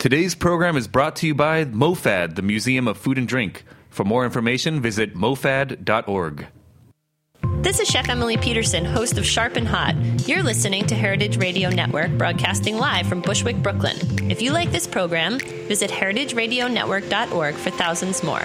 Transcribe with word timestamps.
Today's 0.00 0.34
program 0.34 0.78
is 0.78 0.88
brought 0.88 1.14
to 1.16 1.26
you 1.26 1.34
by 1.34 1.66
MoFad, 1.66 2.34
the 2.34 2.40
Museum 2.40 2.88
of 2.88 2.96
Food 2.96 3.18
and 3.18 3.28
Drink. 3.28 3.64
For 3.90 4.02
more 4.02 4.24
information, 4.24 4.80
visit 4.80 5.14
mofad.org. 5.14 6.46
This 7.60 7.80
is 7.80 7.88
Chef 7.88 8.08
Emily 8.08 8.38
Peterson, 8.38 8.86
host 8.86 9.18
of 9.18 9.26
Sharp 9.26 9.56
and 9.56 9.68
Hot. 9.68 9.94
You're 10.26 10.42
listening 10.42 10.86
to 10.86 10.94
Heritage 10.94 11.36
Radio 11.36 11.68
Network, 11.68 12.10
broadcasting 12.12 12.78
live 12.78 13.08
from 13.08 13.20
Bushwick, 13.20 13.62
Brooklyn. 13.62 13.98
If 14.30 14.40
you 14.40 14.52
like 14.52 14.72
this 14.72 14.86
program, 14.86 15.38
visit 15.38 15.90
heritageradionetwork.org 15.90 17.54
for 17.56 17.70
thousands 17.70 18.22
more. 18.22 18.40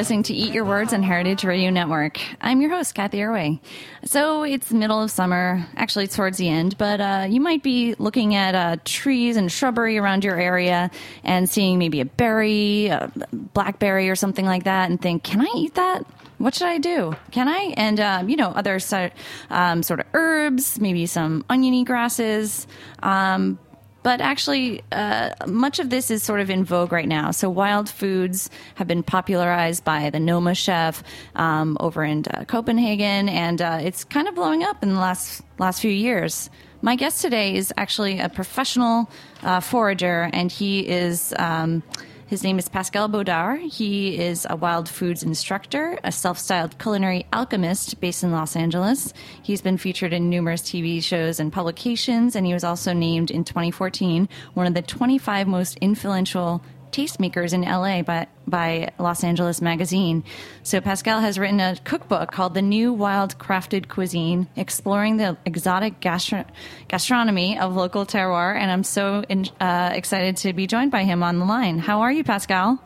Listening 0.00 0.22
to 0.22 0.34
Eat 0.34 0.54
Your 0.54 0.64
Words 0.64 0.94
on 0.94 1.02
Heritage 1.02 1.44
Radio 1.44 1.68
Network. 1.68 2.18
I'm 2.40 2.62
your 2.62 2.70
host, 2.70 2.94
Cathy 2.94 3.18
Erway. 3.18 3.60
So 4.06 4.44
it's 4.44 4.72
middle 4.72 5.02
of 5.02 5.10
summer, 5.10 5.66
actually 5.76 6.04
it's 6.04 6.16
towards 6.16 6.38
the 6.38 6.48
end, 6.48 6.78
but 6.78 7.02
uh, 7.02 7.26
you 7.28 7.38
might 7.38 7.62
be 7.62 7.94
looking 7.98 8.34
at 8.34 8.54
uh, 8.54 8.76
trees 8.86 9.36
and 9.36 9.52
shrubbery 9.52 9.98
around 9.98 10.24
your 10.24 10.40
area 10.40 10.90
and 11.22 11.50
seeing 11.50 11.78
maybe 11.78 12.00
a 12.00 12.06
berry, 12.06 12.86
a 12.86 13.12
blackberry 13.30 14.08
or 14.08 14.16
something 14.16 14.46
like 14.46 14.64
that 14.64 14.88
and 14.88 15.02
think, 15.02 15.22
can 15.22 15.42
I 15.42 15.52
eat 15.54 15.74
that? 15.74 16.06
What 16.38 16.54
should 16.54 16.68
I 16.68 16.78
do? 16.78 17.14
Can 17.30 17.46
I? 17.46 17.74
And, 17.76 18.00
um, 18.00 18.30
you 18.30 18.36
know, 18.36 18.52
other 18.52 18.78
so- 18.78 19.10
um, 19.50 19.82
sort 19.82 20.00
of 20.00 20.06
herbs, 20.14 20.80
maybe 20.80 21.04
some 21.04 21.44
oniony 21.50 21.84
grasses. 21.84 22.66
Um, 23.02 23.58
but 24.02 24.20
actually, 24.20 24.82
uh, 24.92 25.30
much 25.46 25.78
of 25.78 25.90
this 25.90 26.10
is 26.10 26.22
sort 26.22 26.40
of 26.40 26.50
in 26.50 26.64
vogue 26.64 26.92
right 26.92 27.08
now. 27.08 27.30
So, 27.30 27.50
wild 27.50 27.88
foods 27.88 28.48
have 28.76 28.86
been 28.86 29.02
popularized 29.02 29.84
by 29.84 30.10
the 30.10 30.20
Noma 30.20 30.54
chef 30.54 31.02
um, 31.34 31.76
over 31.80 32.02
in 32.02 32.24
uh, 32.30 32.44
Copenhagen, 32.44 33.28
and 33.28 33.60
uh, 33.60 33.78
it's 33.82 34.04
kind 34.04 34.28
of 34.28 34.34
blowing 34.34 34.62
up 34.64 34.82
in 34.82 34.90
the 34.90 35.00
last 35.00 35.42
last 35.58 35.80
few 35.80 35.90
years. 35.90 36.48
My 36.82 36.96
guest 36.96 37.20
today 37.20 37.54
is 37.54 37.74
actually 37.76 38.20
a 38.20 38.30
professional 38.30 39.10
uh, 39.42 39.60
forager, 39.60 40.30
and 40.32 40.50
he 40.50 40.88
is. 40.88 41.34
Um, 41.38 41.82
his 42.30 42.44
name 42.44 42.60
is 42.60 42.68
Pascal 42.68 43.08
Baudar. 43.08 43.58
He 43.58 44.16
is 44.16 44.46
a 44.48 44.54
wild 44.54 44.88
foods 44.88 45.24
instructor, 45.24 45.98
a 46.04 46.12
self 46.12 46.38
styled 46.38 46.78
culinary 46.78 47.26
alchemist 47.32 48.00
based 48.00 48.22
in 48.22 48.30
Los 48.30 48.54
Angeles. 48.54 49.12
He's 49.42 49.60
been 49.60 49.76
featured 49.76 50.12
in 50.12 50.30
numerous 50.30 50.62
TV 50.62 51.02
shows 51.02 51.40
and 51.40 51.52
publications, 51.52 52.36
and 52.36 52.46
he 52.46 52.54
was 52.54 52.62
also 52.62 52.92
named 52.92 53.32
in 53.32 53.42
2014 53.42 54.28
one 54.54 54.68
of 54.68 54.74
the 54.74 54.82
25 54.82 55.48
most 55.48 55.76
influential 55.78 56.62
tastemakers 56.92 57.52
in 57.52 57.62
LA 57.62 58.02
by, 58.02 58.26
by 58.46 58.92
Los 58.98 59.24
Angeles 59.24 59.60
Magazine. 59.60 60.24
So 60.62 60.80
Pascal 60.80 61.20
has 61.20 61.38
written 61.38 61.60
a 61.60 61.76
cookbook 61.84 62.32
called 62.32 62.54
The 62.54 62.62
New 62.62 62.92
Wild 62.92 63.38
Crafted 63.38 63.88
Cuisine, 63.88 64.48
exploring 64.56 65.16
the 65.16 65.36
exotic 65.44 66.00
gastro- 66.00 66.44
gastronomy 66.88 67.58
of 67.58 67.74
local 67.74 68.06
terroir. 68.06 68.56
And 68.56 68.70
I'm 68.70 68.84
so 68.84 69.24
in, 69.28 69.46
uh, 69.60 69.90
excited 69.92 70.36
to 70.38 70.52
be 70.52 70.66
joined 70.66 70.90
by 70.90 71.04
him 71.04 71.22
on 71.22 71.38
the 71.38 71.44
line. 71.44 71.78
How 71.78 72.00
are 72.00 72.12
you, 72.12 72.24
Pascal? 72.24 72.82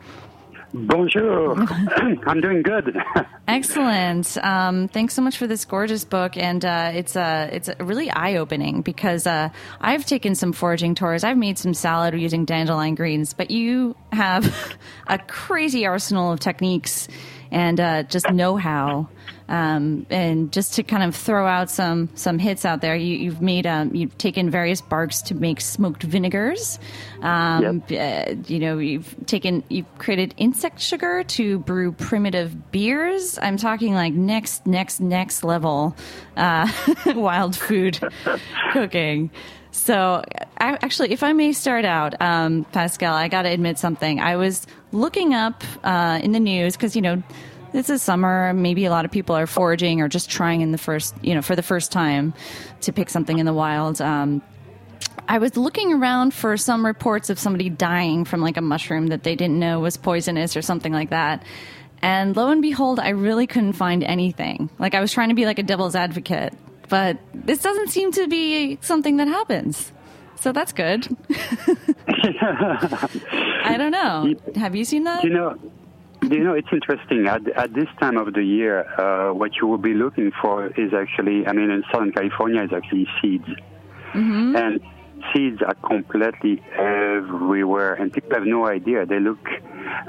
Bonjour. 0.75 1.55
I'm 2.27 2.41
doing 2.41 2.61
good. 2.61 2.97
Excellent. 3.47 4.37
Um, 4.43 4.89
thanks 4.89 5.13
so 5.13 5.21
much 5.21 5.37
for 5.37 5.47
this 5.47 5.63
gorgeous 5.63 6.03
book, 6.03 6.35
and 6.35 6.65
uh, 6.65 6.91
it's 6.93 7.15
uh, 7.15 7.49
it's 7.51 7.69
really 7.79 8.09
eye 8.11 8.35
opening 8.35 8.81
because 8.81 9.25
uh, 9.25 9.49
I've 9.79 10.05
taken 10.05 10.35
some 10.35 10.51
foraging 10.51 10.93
tours. 10.93 11.23
I've 11.23 11.37
made 11.37 11.57
some 11.57 11.73
salad 11.73 12.19
using 12.19 12.43
dandelion 12.43 12.95
greens, 12.95 13.33
but 13.33 13.51
you 13.51 13.95
have 14.11 14.53
a 15.07 15.17
crazy 15.17 15.85
arsenal 15.85 16.33
of 16.33 16.41
techniques 16.41 17.07
and 17.55 17.79
uh, 17.79 18.03
just 18.03 18.29
know 18.29 18.57
how. 18.57 19.07
Um, 19.47 20.05
and 20.09 20.51
just 20.51 20.73
to 20.73 20.83
kind 20.83 21.03
of 21.03 21.15
throw 21.15 21.47
out 21.47 21.69
some 21.69 22.09
some 22.15 22.37
hits 22.37 22.65
out 22.65 22.81
there, 22.81 22.95
you, 22.95 23.15
you've 23.15 23.41
made 23.41 23.65
um, 23.65 23.95
you've 23.95 24.17
taken 24.17 24.49
various 24.49 24.81
barks 24.81 25.21
to 25.23 25.35
make 25.35 25.61
smoked 25.61 26.03
vinegars. 26.03 26.79
Um, 27.21 27.81
uh, 27.89 28.33
you 28.47 28.59
know, 28.59 28.77
you've 28.79 29.15
taken 29.25 29.63
you've 29.69 29.97
created 29.99 30.33
insect 30.37 30.81
sugar 30.81 31.23
to 31.23 31.59
brew 31.59 31.93
primitive 31.93 32.71
beers. 32.71 33.39
I'm 33.41 33.57
talking 33.57 33.93
like 33.93 34.13
next 34.13 34.67
next 34.67 34.99
next 34.99 35.43
level 35.43 35.95
uh, 36.35 36.69
wild 37.07 37.55
food 37.55 37.99
cooking. 38.73 39.31
So, 39.71 40.23
I, 40.57 40.77
actually, 40.81 41.11
if 41.11 41.21
I 41.21 41.33
may 41.33 41.51
start 41.51 41.83
out, 41.83 42.21
um, 42.21 42.63
Pascal, 42.71 43.13
I 43.13 43.27
got 43.27 43.41
to 43.41 43.49
admit 43.49 43.77
something. 43.77 44.21
I 44.21 44.37
was 44.37 44.65
looking 44.95 45.33
up 45.33 45.63
uh, 45.83 46.19
in 46.23 46.31
the 46.31 46.39
news 46.39 46.75
because 46.75 46.95
you 46.95 47.01
know 47.01 47.21
this 47.71 47.89
is 47.89 48.01
summer. 48.01 48.53
Maybe 48.53 48.85
a 48.85 48.89
lot 48.89 49.05
of 49.05 49.11
people 49.11 49.35
are 49.35 49.45
foraging 49.45 50.01
or 50.01 50.07
just 50.07 50.29
trying 50.29 50.61
in 50.61 50.71
the 50.71 50.77
first, 50.77 51.13
you 51.21 51.35
know, 51.35 51.41
for 51.41 51.55
the 51.55 51.63
first 51.63 51.91
time 51.91 52.33
to 52.81 52.93
pick 52.93 53.09
something 53.09 53.37
in 53.37 53.45
the 53.45 53.53
wild. 53.53 54.01
Um, 54.01 54.41
I 55.27 55.39
was 55.39 55.57
looking 55.57 55.93
around 55.93 56.33
for 56.33 56.55
some 56.55 56.85
reports 56.85 57.29
of 57.29 57.37
somebody 57.37 57.69
dying 57.69 58.25
from 58.25 58.41
like 58.41 58.57
a 58.57 58.61
mushroom 58.61 59.07
that 59.07 59.23
they 59.23 59.35
didn't 59.35 59.59
know 59.59 59.79
was 59.79 59.97
poisonous 59.97 60.55
or 60.55 60.61
something 60.61 60.93
like 60.93 61.09
that. 61.09 61.43
And 62.01 62.35
lo 62.35 62.49
and 62.49 62.61
behold, 62.61 62.99
I 62.99 63.09
really 63.09 63.47
couldn't 63.47 63.73
find 63.73 64.03
anything. 64.03 64.69
Like 64.77 64.93
I 64.93 65.01
was 65.01 65.11
trying 65.11 65.29
to 65.29 65.35
be 65.35 65.45
like 65.45 65.59
a 65.59 65.63
devil's 65.63 65.95
advocate, 65.95 66.53
but 66.87 67.17
this 67.33 67.61
doesn't 67.61 67.89
seem 67.89 68.11
to 68.13 68.27
be 68.27 68.77
something 68.81 69.17
that 69.17 69.27
happens. 69.27 69.91
So 70.39 70.51
that's 70.51 70.73
good. 70.73 71.07
I 73.63 73.75
don't 73.77 73.91
know. 73.91 74.35
Have 74.55 74.75
you 74.75 74.85
seen 74.85 75.03
that? 75.05 75.23
you 75.23 75.29
know, 75.31 75.57
you 76.21 76.43
know, 76.43 76.53
it's 76.53 76.67
interesting. 76.71 77.27
At, 77.27 77.47
at 77.49 77.73
this 77.73 77.87
time 77.99 78.17
of 78.17 78.33
the 78.33 78.43
year, 78.43 78.85
uh, 78.99 79.33
what 79.33 79.55
you 79.55 79.67
will 79.67 79.77
be 79.77 79.93
looking 79.93 80.31
for 80.41 80.67
is 80.67 80.93
actually, 80.93 81.45
I 81.47 81.53
mean, 81.53 81.69
in 81.69 81.83
Southern 81.91 82.11
California, 82.11 82.63
is 82.63 82.71
actually 82.73 83.07
seeds. 83.21 83.47
And 84.13 84.79
seeds 85.33 85.61
are 85.61 85.75
completely 85.75 86.61
everywhere, 86.77 87.93
and 87.93 88.11
people 88.11 88.31
have 88.31 88.45
no 88.45 88.67
idea. 88.67 89.05
They 89.05 89.19
look 89.19 89.39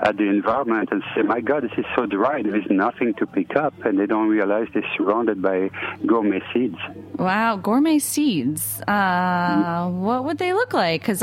at 0.03 0.17
the 0.17 0.25
environment 0.25 0.89
and 0.93 1.03
say, 1.15 1.23
"My 1.23 1.41
God, 1.41 1.63
this 1.65 1.73
is 1.77 1.85
so 1.95 2.07
dry. 2.07 2.43
There 2.43 2.57
is 2.57 2.69
nothing 2.71 3.15
to 3.15 3.27
pick 3.27 3.57
up," 3.57 3.75
and 3.85 3.99
they 3.99 4.07
don't 4.07 4.29
realize 4.29 4.69
they're 4.75 4.91
surrounded 4.97 5.43
by 5.43 5.71
gourmet 6.07 6.43
seeds. 6.53 6.79
Wow, 7.19 7.57
gourmet 7.57 7.99
seeds. 7.99 8.83
Uh, 8.83 9.89
what 9.89 10.25
would 10.25 10.39
they 10.39 10.53
look 10.53 10.73
like? 10.73 11.03
Because 11.03 11.23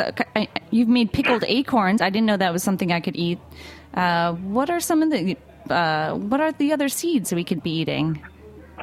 you've 0.72 0.90
made 0.90 1.12
pickled 1.12 1.44
acorns. 1.48 2.02
I 2.02 2.10
didn't 2.10 2.28
know 2.28 2.38
that 2.38 2.54
was 2.54 2.64
something 2.64 2.92
I 2.92 3.00
could 3.00 3.16
eat. 3.16 3.40
Uh, 3.94 4.34
what 4.34 4.70
are 4.70 4.80
some 4.80 5.04
of 5.04 5.10
the 5.12 5.38
uh, 5.70 6.14
what 6.16 6.42
are 6.42 6.52
the 6.52 6.74
other 6.74 6.90
seeds 6.90 7.34
we 7.34 7.44
could 7.44 7.64
be 7.64 7.72
eating? 7.72 8.22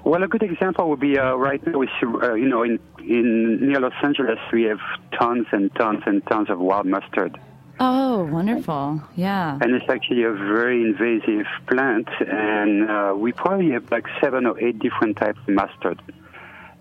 Well, 0.05 0.23
a 0.23 0.29
good 0.29 0.43
example 0.43 0.89
would 0.91 1.01
be 1.01 1.19
uh, 1.19 1.35
right 1.35 1.65
now. 1.67 1.79
We 1.79 1.89
uh, 2.03 2.35
you 2.35 2.49
know, 2.49 2.63
in 2.63 2.79
in 3.07 3.59
near 3.69 3.81
Los 3.81 3.93
Angeles, 4.03 4.39
we 4.53 4.63
have 4.65 4.81
tons 5.19 5.47
and 5.53 5.75
tons 5.75 6.03
and 6.07 6.25
tons 6.27 6.51
of 6.51 6.59
wild 6.59 6.87
mustard. 6.87 7.39
Oh, 7.83 8.25
wonderful! 8.27 9.01
Yeah. 9.17 9.59
and 9.63 9.73
it's 9.75 9.89
actually 9.89 10.23
a 10.25 10.33
very 10.33 10.83
invasive 10.83 11.47
plant 11.67 12.09
and 12.21 12.91
uh, 12.91 13.15
we 13.17 13.33
probably 13.33 13.71
have 13.71 13.91
like 13.91 14.05
seven 14.21 14.45
or 14.45 14.61
eight 14.61 14.79
different 14.81 15.17
types 15.17 15.39
of 15.49 15.55
mustard 15.55 15.99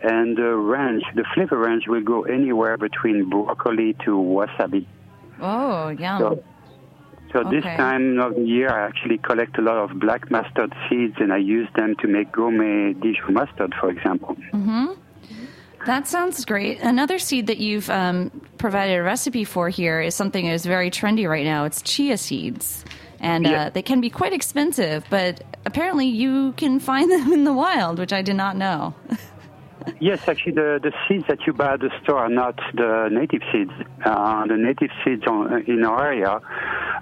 and 0.02 0.36
the 0.38 0.52
range 0.74 1.04
the 1.16 1.24
flavor 1.34 1.58
range 1.58 1.88
will 1.88 2.02
go 2.02 2.24
anywhere 2.24 2.76
between 2.78 3.30
broccoli 3.30 3.94
to 4.06 4.12
wasabi 4.36 4.86
Oh, 5.42 5.88
yeah. 5.90 6.18
so 6.20 6.44
so 7.32 7.44
this 7.50 7.64
time 7.64 8.20
of 8.20 8.36
the 8.36 8.42
year 8.44 8.70
i 8.70 8.86
actually 8.86 9.20
collect 9.20 9.58
a 9.58 9.62
lot 9.62 9.78
of 9.78 9.98
black 10.00 10.30
mustard 10.32 10.74
seeds 10.90 11.16
and 11.20 11.32
i 11.32 11.38
use 11.38 11.70
them 11.76 11.96
to 12.02 12.08
make 12.08 12.30
gourmet 12.34 12.92
dijon 12.94 13.34
mustard 13.34 13.74
for 13.80 13.90
example 13.90 14.36
That 15.86 16.08
sounds 16.08 16.44
great. 16.46 16.80
Another 16.82 17.20
seed 17.20 17.48
that 17.48 17.58
you've 17.58 17.90
um, 17.90 18.30
provided 18.58 18.98
a 18.98 19.04
recipe 19.04 19.44
for 19.44 19.70
here 19.70 20.02
is 20.02 20.14
something 20.16 20.46
that 20.46 20.54
is 20.54 20.66
very 20.66 20.92
trendy 20.92 21.28
right 21.28 21.46
now. 21.46 21.66
It's 21.66 21.82
chia 21.82 22.18
seeds. 22.18 22.84
And 23.20 23.46
uh, 23.46 23.50
Yeah. 23.50 23.70
they 23.70 23.82
can 23.82 24.02
be 24.02 24.10
quite 24.10 24.34
expensive, 24.34 25.04
but 25.10 25.44
apparently 25.66 26.08
you 26.08 26.54
can 26.54 26.80
find 26.80 27.10
them 27.16 27.32
in 27.34 27.44
the 27.44 27.54
wild, 27.54 27.98
which 28.00 28.14
I 28.14 28.22
did 28.22 28.36
not 28.36 28.56
know. 28.56 28.94
Yes, 30.02 30.28
actually, 30.28 30.52
the, 30.52 30.80
the 30.84 30.92
seeds 31.08 31.24
that 31.30 31.40
you 31.48 31.54
buy 31.54 31.74
at 31.74 31.80
the 31.80 31.90
store 32.04 32.20
are 32.20 32.30
not 32.30 32.60
the 32.76 33.08
native 33.12 33.42
seeds. 33.52 33.72
Uh, 34.06 34.46
the 34.46 34.56
native 34.58 34.90
seeds 35.04 35.24
on, 35.26 35.64
in 35.68 35.84
our 35.84 36.06
area, 36.08 36.30
uh, 36.32 36.40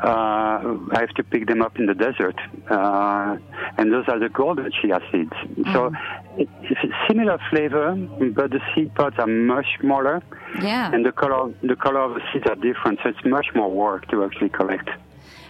I 0.05 0.99
have 0.99 1.09
to 1.15 1.23
pick 1.23 1.47
them 1.47 1.61
up 1.61 1.77
in 1.79 1.87
the 1.87 1.95
desert, 1.95 2.35
uh, 2.69 3.35
and 3.77 3.91
those 3.91 4.05
are 4.07 4.19
the 4.19 4.29
golden 4.29 4.71
chia 4.71 5.01
seeds. 5.11 5.33
So 5.73 5.87
it, 5.87 5.93
it's 6.37 6.83
a 6.83 7.07
similar 7.07 7.39
flavor, 7.49 7.95
but 8.35 8.51
the 8.51 8.59
seed 8.73 8.93
pods 8.95 9.15
are 9.19 9.27
much 9.27 9.65
smaller, 9.79 10.21
yeah. 10.61 10.91
and 10.93 11.05
the 11.05 11.11
color 11.11 11.53
the 11.63 11.75
color 11.75 12.01
of 12.01 12.13
the 12.15 12.21
seeds 12.31 12.45
are 12.47 12.55
different. 12.55 12.99
So 13.03 13.09
it's 13.09 13.25
much 13.25 13.47
more 13.55 13.69
work 13.69 14.07
to 14.09 14.23
actually 14.23 14.49
collect. 14.49 14.89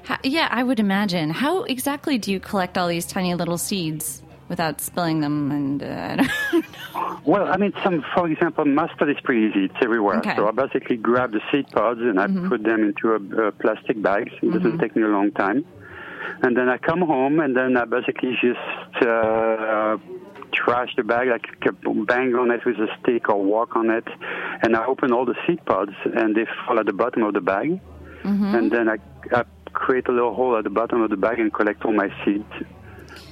How, 0.04 0.18
yeah, 0.24 0.48
I 0.52 0.64
would 0.64 0.80
imagine. 0.80 1.32
How 1.32 1.64
exactly 1.64 2.18
do 2.18 2.32
you 2.32 2.40
collect 2.40 2.78
all 2.78 2.88
these 2.88 3.06
tiny 3.06 3.36
little 3.36 3.58
seeds? 3.58 4.24
without 4.50 4.82
spilling 4.82 5.20
them? 5.22 5.52
And 5.52 5.84
uh, 5.84 6.24
Well, 7.26 7.48
I 7.48 7.58
mean, 7.58 7.74
some, 7.84 8.04
for 8.16 8.30
example, 8.30 8.66
mustard 8.66 9.10
is 9.10 9.18
pretty 9.24 9.48
easy. 9.48 9.66
It's 9.66 9.76
everywhere. 9.82 10.20
Okay. 10.20 10.36
So 10.36 10.48
I 10.48 10.52
basically 10.52 10.98
grab 10.98 11.32
the 11.32 11.42
seed 11.52 11.70
pods 11.72 12.00
and 12.00 12.20
I 12.20 12.28
put 12.48 12.64
them 12.64 12.84
into 12.84 13.14
a, 13.14 13.48
a 13.48 13.52
plastic 13.52 14.02
bag. 14.02 14.32
It 14.42 14.52
doesn't 14.52 14.80
take 14.80 14.96
me 14.96 15.04
a 15.04 15.08
long 15.08 15.32
time. 15.32 15.66
And 16.42 16.56
then 16.56 16.70
I 16.70 16.78
come 16.78 17.02
home 17.02 17.40
and 17.40 17.56
then 17.56 17.76
I 17.78 17.86
basically 17.86 18.38
just 18.42 19.06
uh, 19.06 19.98
trash 20.54 20.90
the 20.96 21.04
bag, 21.04 21.28
like 21.30 21.46
bang 22.08 22.34
on 22.36 22.52
it 22.52 22.66
with 22.66 22.78
a 22.78 22.88
stick 23.02 23.30
or 23.30 23.44
walk 23.44 23.76
on 23.76 23.90
it. 23.90 24.08
And 24.62 24.76
I 24.76 24.86
open 24.86 25.12
all 25.12 25.26
the 25.26 25.36
seed 25.46 25.64
pods 25.66 25.94
and 26.06 26.36
they 26.36 26.46
fall 26.66 26.80
at 26.80 26.86
the 26.86 26.94
bottom 26.94 27.24
of 27.24 27.34
the 27.34 27.42
bag. 27.42 27.80
And 28.56 28.72
then 28.72 28.90
I, 28.90 28.98
I 29.32 29.44
create 29.74 30.08
a 30.08 30.12
little 30.12 30.34
hole 30.34 30.58
at 30.58 30.64
the 30.64 30.70
bottom 30.70 31.02
of 31.02 31.10
the 31.10 31.18
bag 31.18 31.40
and 31.40 31.54
collect 31.54 31.86
all 31.86 31.94
my 31.94 32.10
seeds. 32.26 32.52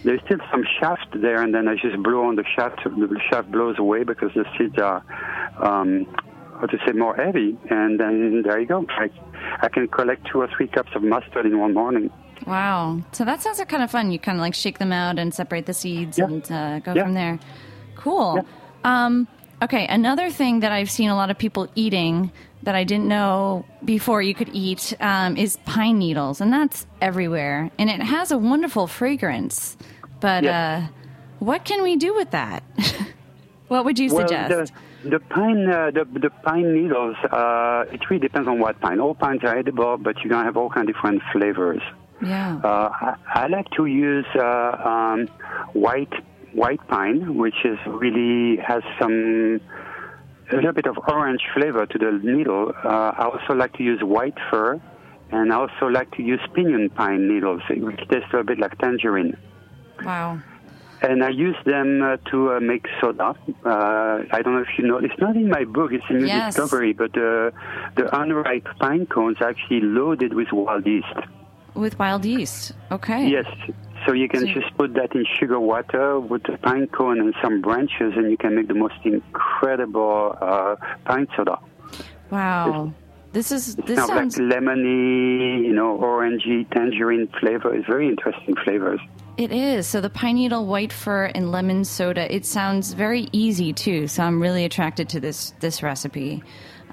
There's 0.04 0.22
still 0.26 0.40
some 0.52 0.64
shaft 0.80 1.08
there, 1.16 1.42
and 1.42 1.54
then 1.54 1.68
I 1.68 1.76
just 1.76 2.02
blow 2.02 2.26
on 2.26 2.36
the 2.36 2.44
shaft. 2.56 2.84
The 2.84 3.20
shaft 3.30 3.52
blows 3.52 3.78
away 3.80 4.04
because 4.04 4.32
the 4.36 4.46
seeds 4.58 4.78
are, 4.78 5.04
um, 5.60 6.06
how 6.60 6.68
to 6.68 6.78
say, 6.86 6.92
more 6.94 7.16
heavy. 7.16 7.58
And 7.70 8.00
then 8.00 8.44
there 8.44 8.60
you 8.60 8.68
go. 8.68 8.86
I, 8.90 9.10
I 9.62 9.70
can 9.70 9.88
collect 9.88 10.28
two 10.32 10.42
or 10.42 10.50
three 10.56 10.68
cups 10.68 10.92
of 10.96 11.02
mustard 11.04 11.46
in 11.46 11.60
one 11.60 11.74
morning. 11.74 12.12
Wow. 12.46 13.02
So 13.12 13.26
that 13.26 13.42
sounds 13.42 13.60
like 13.60 13.70
kind 13.70 13.84
of 13.84 13.92
fun. 13.92 14.12
You 14.12 14.20
kind 14.20 14.38
of 14.38 14.42
like 14.42 14.54
shake 14.54 14.78
them 14.80 14.92
out 14.92 15.20
and 15.20 15.34
separate 15.34 15.66
the 15.66 15.74
seeds 15.74 16.18
Yeah. 16.18 16.26
and 16.26 16.52
uh, 16.52 16.80
go 16.80 16.94
Yeah. 16.94 17.04
from 17.04 17.14
there. 17.14 17.40
Cool. 17.96 18.46
Um, 18.84 19.28
okay, 19.62 19.88
another 19.88 20.30
thing 20.30 20.60
that 20.62 20.72
I've 20.72 20.92
seen 20.92 21.10
a 21.10 21.16
lot 21.16 21.30
of 21.32 21.38
people 21.38 21.68
eating 21.76 22.32
that 22.64 22.76
I 22.76 22.84
didn't 22.84 23.08
know 23.08 23.66
before 23.84 24.22
you 24.22 24.34
could 24.34 24.50
eat 24.54 24.94
um, 25.00 25.38
is 25.38 25.58
pine 25.66 25.98
needles, 26.00 26.42
and 26.42 26.52
that's 26.52 26.86
everywhere. 27.02 27.70
And 27.78 27.90
it 27.90 28.02
has 28.02 28.32
a 28.32 28.38
wonderful 28.38 28.88
fragrance. 28.88 29.78
But 30.20 30.46
uh, 30.46 30.82
what 31.40 31.64
can 31.66 31.84
we 31.84 31.96
do 31.96 32.16
with 32.16 32.32
that? 32.32 32.64
what 33.68 33.86
would 33.86 34.00
you 34.00 34.14
Well, 34.14 34.28
suggest? 34.28 34.74
the, 35.04 35.10
the 35.10 35.20
pine, 35.20 35.70
uh, 35.70 35.92
the, 35.92 36.06
the 36.20 36.30
pine 36.44 36.74
needles, 36.74 37.16
uh, 37.32 37.86
it 37.92 38.02
really 38.10 38.22
depends 38.22 38.48
on 38.48 38.60
what 38.60 38.80
pine. 38.82 39.00
All 39.00 39.14
pines 39.16 39.44
are 39.44 39.56
edible, 39.58 39.98
but 39.98 40.18
you're 40.24 40.30
gonna 40.32 40.46
have 40.46 40.58
all 40.58 40.70
kind 40.70 40.90
of 40.90 40.96
different 40.96 41.22
flavors. 41.32 41.82
Yeah. 42.22 42.60
Uh, 42.64 42.90
I, 42.92 43.16
I 43.44 43.48
like 43.48 43.70
to 43.78 43.86
use 43.86 44.26
uh, 44.36 44.44
um, 44.92 45.28
white 45.74 46.14
white 46.54 46.86
pine, 46.88 47.36
which 47.38 47.56
is 47.66 47.78
really 47.86 48.58
has 48.66 48.82
some 49.00 49.60
a 50.52 50.56
little 50.56 50.74
bit 50.74 50.86
of 50.88 50.98
orange 51.08 51.42
flavor 51.54 51.86
to 51.86 51.98
the 51.98 52.20
needle. 52.24 52.72
Uh, 52.84 52.88
I 52.88 53.26
also 53.26 53.54
like 53.54 53.74
to 53.74 53.84
use 53.84 54.00
white 54.04 54.38
fir, 54.50 54.80
and 55.32 55.52
I 55.52 55.56
also 55.56 55.88
like 55.88 56.12
to 56.18 56.22
use 56.24 56.40
pinion 56.54 56.90
pine 56.92 57.28
needles, 57.28 57.62
which 57.70 57.98
taste 58.10 58.28
a 58.32 58.38
little 58.38 58.44
bit 58.44 58.60
like 58.60 58.78
tangerine. 58.78 59.36
wow. 60.04 60.40
And 61.02 61.24
I 61.24 61.30
use 61.30 61.58
them 61.66 62.02
uh, 62.02 62.18
to 62.32 62.54
uh, 62.54 62.60
make 62.62 62.86
soda. 63.02 63.36
Uh, 63.66 64.24
I 64.32 64.42
don't 64.42 64.56
know 64.56 64.62
if 64.62 64.70
you 64.80 64.88
know. 64.88 64.98
It's 64.98 65.20
not 65.20 65.36
in 65.36 65.50
my 65.50 65.66
book. 65.66 65.92
It's 65.92 66.06
a 66.10 66.14
new 66.14 66.26
Yes. 66.26 66.56
discovery. 66.56 66.94
But 66.94 67.12
uh, 67.18 67.52
the 67.98 68.10
unripe 68.14 68.66
pine 68.80 69.06
cones 69.06 69.38
are 69.42 69.50
actually 69.50 69.82
loaded 69.82 70.34
with 70.34 70.48
wild 70.54 70.88
yeast. 70.88 71.06
With 71.75 72.00
wild 72.00 72.25
yeast. 72.25 72.72
Okay. 72.92 73.27
Yes. 73.27 73.45
So 74.06 74.13
you 74.13 74.27
can 74.30 74.42
So- 74.42 74.54
just 74.60 74.75
put 74.77 74.94
that 74.94 75.13
in 75.16 75.25
sugar 75.39 75.60
water 75.60 76.19
with 76.19 76.48
a 76.50 76.57
pine 76.57 76.88
cone 76.88 77.19
and 77.19 77.33
some 77.44 77.62
branches, 77.62 78.13
and 78.16 78.30
you 78.31 78.38
can 78.38 78.56
make 78.56 78.68
the 78.68 78.74
most 78.75 78.95
incredible 79.04 80.38
uh, 80.42 80.75
pine 81.06 81.27
soda. 81.36 81.60
Wow. 82.31 82.92
This 83.33 83.51
is 83.51 83.75
this 83.75 83.98
sounds 83.98 84.38
like 84.38 84.48
lemony, 84.54 85.66
you 85.66 85.74
know, 85.74 85.98
orangey, 85.98 86.69
tangerine 86.72 87.27
flavor. 87.39 87.74
It's 87.75 87.86
very 87.86 88.07
interesting 88.07 88.56
flavors. 88.63 89.00
It 89.38 89.51
is. 89.51 89.86
So 89.88 90.00
the 90.00 90.10
pine 90.10 90.36
needle, 90.36 90.66
white 90.66 90.94
fir, 90.94 91.25
and 91.36 91.51
lemon 91.51 91.83
soda. 91.83 92.33
It 92.33 92.45
sounds 92.45 92.94
very 92.94 93.27
easy 93.33 93.74
too. 93.74 94.07
So 94.07 94.24
I'm 94.24 94.42
really 94.42 94.63
attracted 94.63 95.10
to 95.10 95.19
this 95.19 95.54
this 95.60 95.83
recipe. 95.83 96.44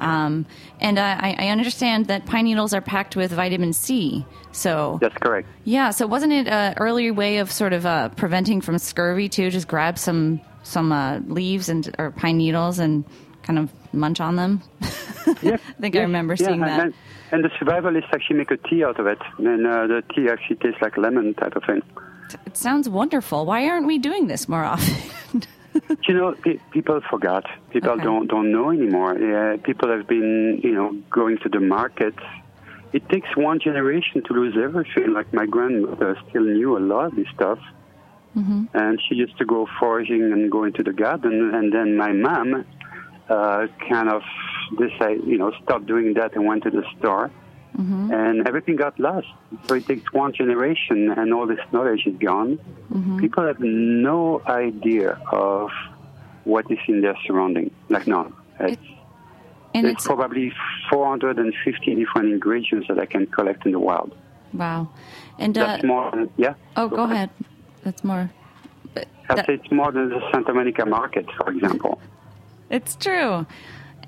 Um, 0.02 0.46
and 0.80 0.98
I, 0.98 1.36
I 1.38 1.48
understand 1.48 2.06
that 2.06 2.26
pine 2.26 2.44
needles 2.44 2.74
are 2.74 2.80
packed 2.80 3.16
with 3.16 3.32
vitamin 3.32 3.72
C. 3.72 4.26
So 4.50 4.98
That's 5.00 5.16
correct. 5.16 5.48
yeah. 5.64 5.90
So 5.90 6.06
wasn't 6.06 6.32
it 6.32 6.48
an 6.48 6.74
earlier 6.78 7.14
way 7.14 7.38
of 7.38 7.50
sort 7.50 7.72
of 7.72 7.86
uh, 7.86 8.08
preventing 8.10 8.60
from 8.60 8.78
scurvy 8.78 9.28
too? 9.28 9.50
Just 9.50 9.68
grab 9.68 9.98
some 9.98 10.40
some 10.64 10.92
uh, 10.92 11.20
leaves 11.26 11.68
and 11.68 11.94
or 11.98 12.10
pine 12.10 12.38
needles 12.38 12.78
and 12.78 13.04
kind 13.42 13.58
of 13.58 13.70
munch 13.92 14.20
on 14.20 14.36
them. 14.36 14.62
Yes. 15.40 15.60
I 15.68 15.80
think 15.80 15.96
I 15.96 16.00
remember 16.00 16.34
yeah, 16.34 16.46
seeing 16.46 16.60
that. 16.60 16.80
And, 16.80 16.94
and 17.30 17.44
the 17.44 17.48
survivalists 17.50 18.12
actually 18.12 18.36
make 18.36 18.50
a 18.50 18.56
tea 18.56 18.84
out 18.84 18.98
of 18.98 19.06
it, 19.06 19.18
and 19.38 19.66
uh, 19.66 19.86
the 19.86 20.02
tea 20.14 20.28
actually 20.28 20.56
tastes 20.56 20.82
like 20.82 20.96
lemon 20.96 21.34
type 21.34 21.54
of 21.54 21.62
thing. 21.64 21.80
It 22.44 22.56
sounds 22.56 22.88
wonderful. 22.88 23.46
Why 23.46 23.68
aren't 23.68 23.86
we 23.86 23.98
doing 23.98 24.26
this 24.26 24.48
more 24.48 24.64
often? 24.64 25.42
You 26.08 26.14
know, 26.14 26.32
pe- 26.32 26.58
people 26.70 27.00
forgot. 27.10 27.44
People 27.70 27.90
Okay. 27.92 28.04
don't 28.04 28.26
don't 28.26 28.50
know 28.52 28.70
anymore. 28.70 29.16
Yeah, 29.18 29.56
people 29.62 29.88
have 29.90 30.06
been, 30.06 30.60
you 30.62 30.72
know, 30.72 30.92
going 31.10 31.38
to 31.38 31.48
the 31.48 31.60
markets. 31.60 32.22
It 32.92 33.08
takes 33.08 33.30
one 33.36 33.58
generation 33.60 34.22
to 34.26 34.32
lose 34.34 34.54
everything. 34.62 35.12
Like 35.14 35.32
my 35.32 35.46
grandmother 35.46 36.16
still 36.28 36.44
knew 36.44 36.76
a 36.76 36.82
lot 36.92 37.06
of 37.06 37.16
this 37.16 37.26
stuff, 37.34 37.58
Mm-hmm. 38.36 38.64
and 38.74 38.98
she 39.06 39.14
used 39.14 39.36
to 39.38 39.44
go 39.44 39.68
foraging 39.78 40.32
and 40.32 40.50
go 40.50 40.64
into 40.64 40.82
the 40.82 40.92
garden. 40.92 41.54
And 41.54 41.70
then 41.72 41.96
my 41.98 42.12
mom 42.12 42.64
uh, 43.28 43.66
kind 43.90 44.08
of 44.08 44.22
decided, 44.78 45.24
you 45.26 45.36
know, 45.36 45.52
stopped 45.62 45.86
doing 45.86 46.14
that 46.14 46.34
and 46.34 46.46
went 46.46 46.62
to 46.64 46.70
the 46.70 46.82
store. 46.98 47.30
Mm-hmm. 47.76 48.12
And 48.12 48.46
everything 48.46 48.76
got 48.76 48.98
lost. 49.00 49.28
So 49.66 49.74
it 49.74 49.86
takes 49.86 50.12
one 50.12 50.32
generation, 50.34 51.10
and 51.10 51.32
all 51.32 51.46
this 51.46 51.60
knowledge 51.72 52.06
is 52.06 52.16
gone. 52.16 52.58
Mm-hmm. 52.92 53.18
People 53.18 53.46
have 53.46 53.60
no 53.60 54.42
idea 54.46 55.18
of 55.32 55.70
what 56.44 56.70
is 56.70 56.78
in 56.86 57.00
their 57.00 57.16
surrounding. 57.26 57.70
Like 57.88 58.06
none. 58.06 58.34
It's, 58.60 58.80
and 59.74 59.86
there's 59.86 59.94
it's 59.96 60.06
probably 60.06 60.52
450 60.90 61.94
different 61.94 62.32
ingredients 62.32 62.88
that 62.88 62.98
I 62.98 63.06
can 63.06 63.26
collect 63.26 63.64
in 63.64 63.72
the 63.72 63.78
wild. 63.78 64.14
wow. 64.52 64.88
And 65.38 65.56
uh, 65.56 65.66
That's 65.66 65.84
more 65.84 66.10
than, 66.10 66.30
yeah? 66.36 66.54
oh, 66.76 66.88
go 66.88 67.04
ahead. 67.04 67.30
That's 67.84 68.04
more. 68.04 68.30
I'd 68.94 69.06
that- 69.28 69.46
say 69.46 69.54
it's 69.54 69.72
more 69.72 69.90
than 69.90 70.10
the 70.10 70.20
Santa 70.30 70.52
Monica 70.52 70.84
market, 70.84 71.26
for 71.38 71.50
example. 71.50 72.00
It's 72.68 72.96
true. 72.96 73.46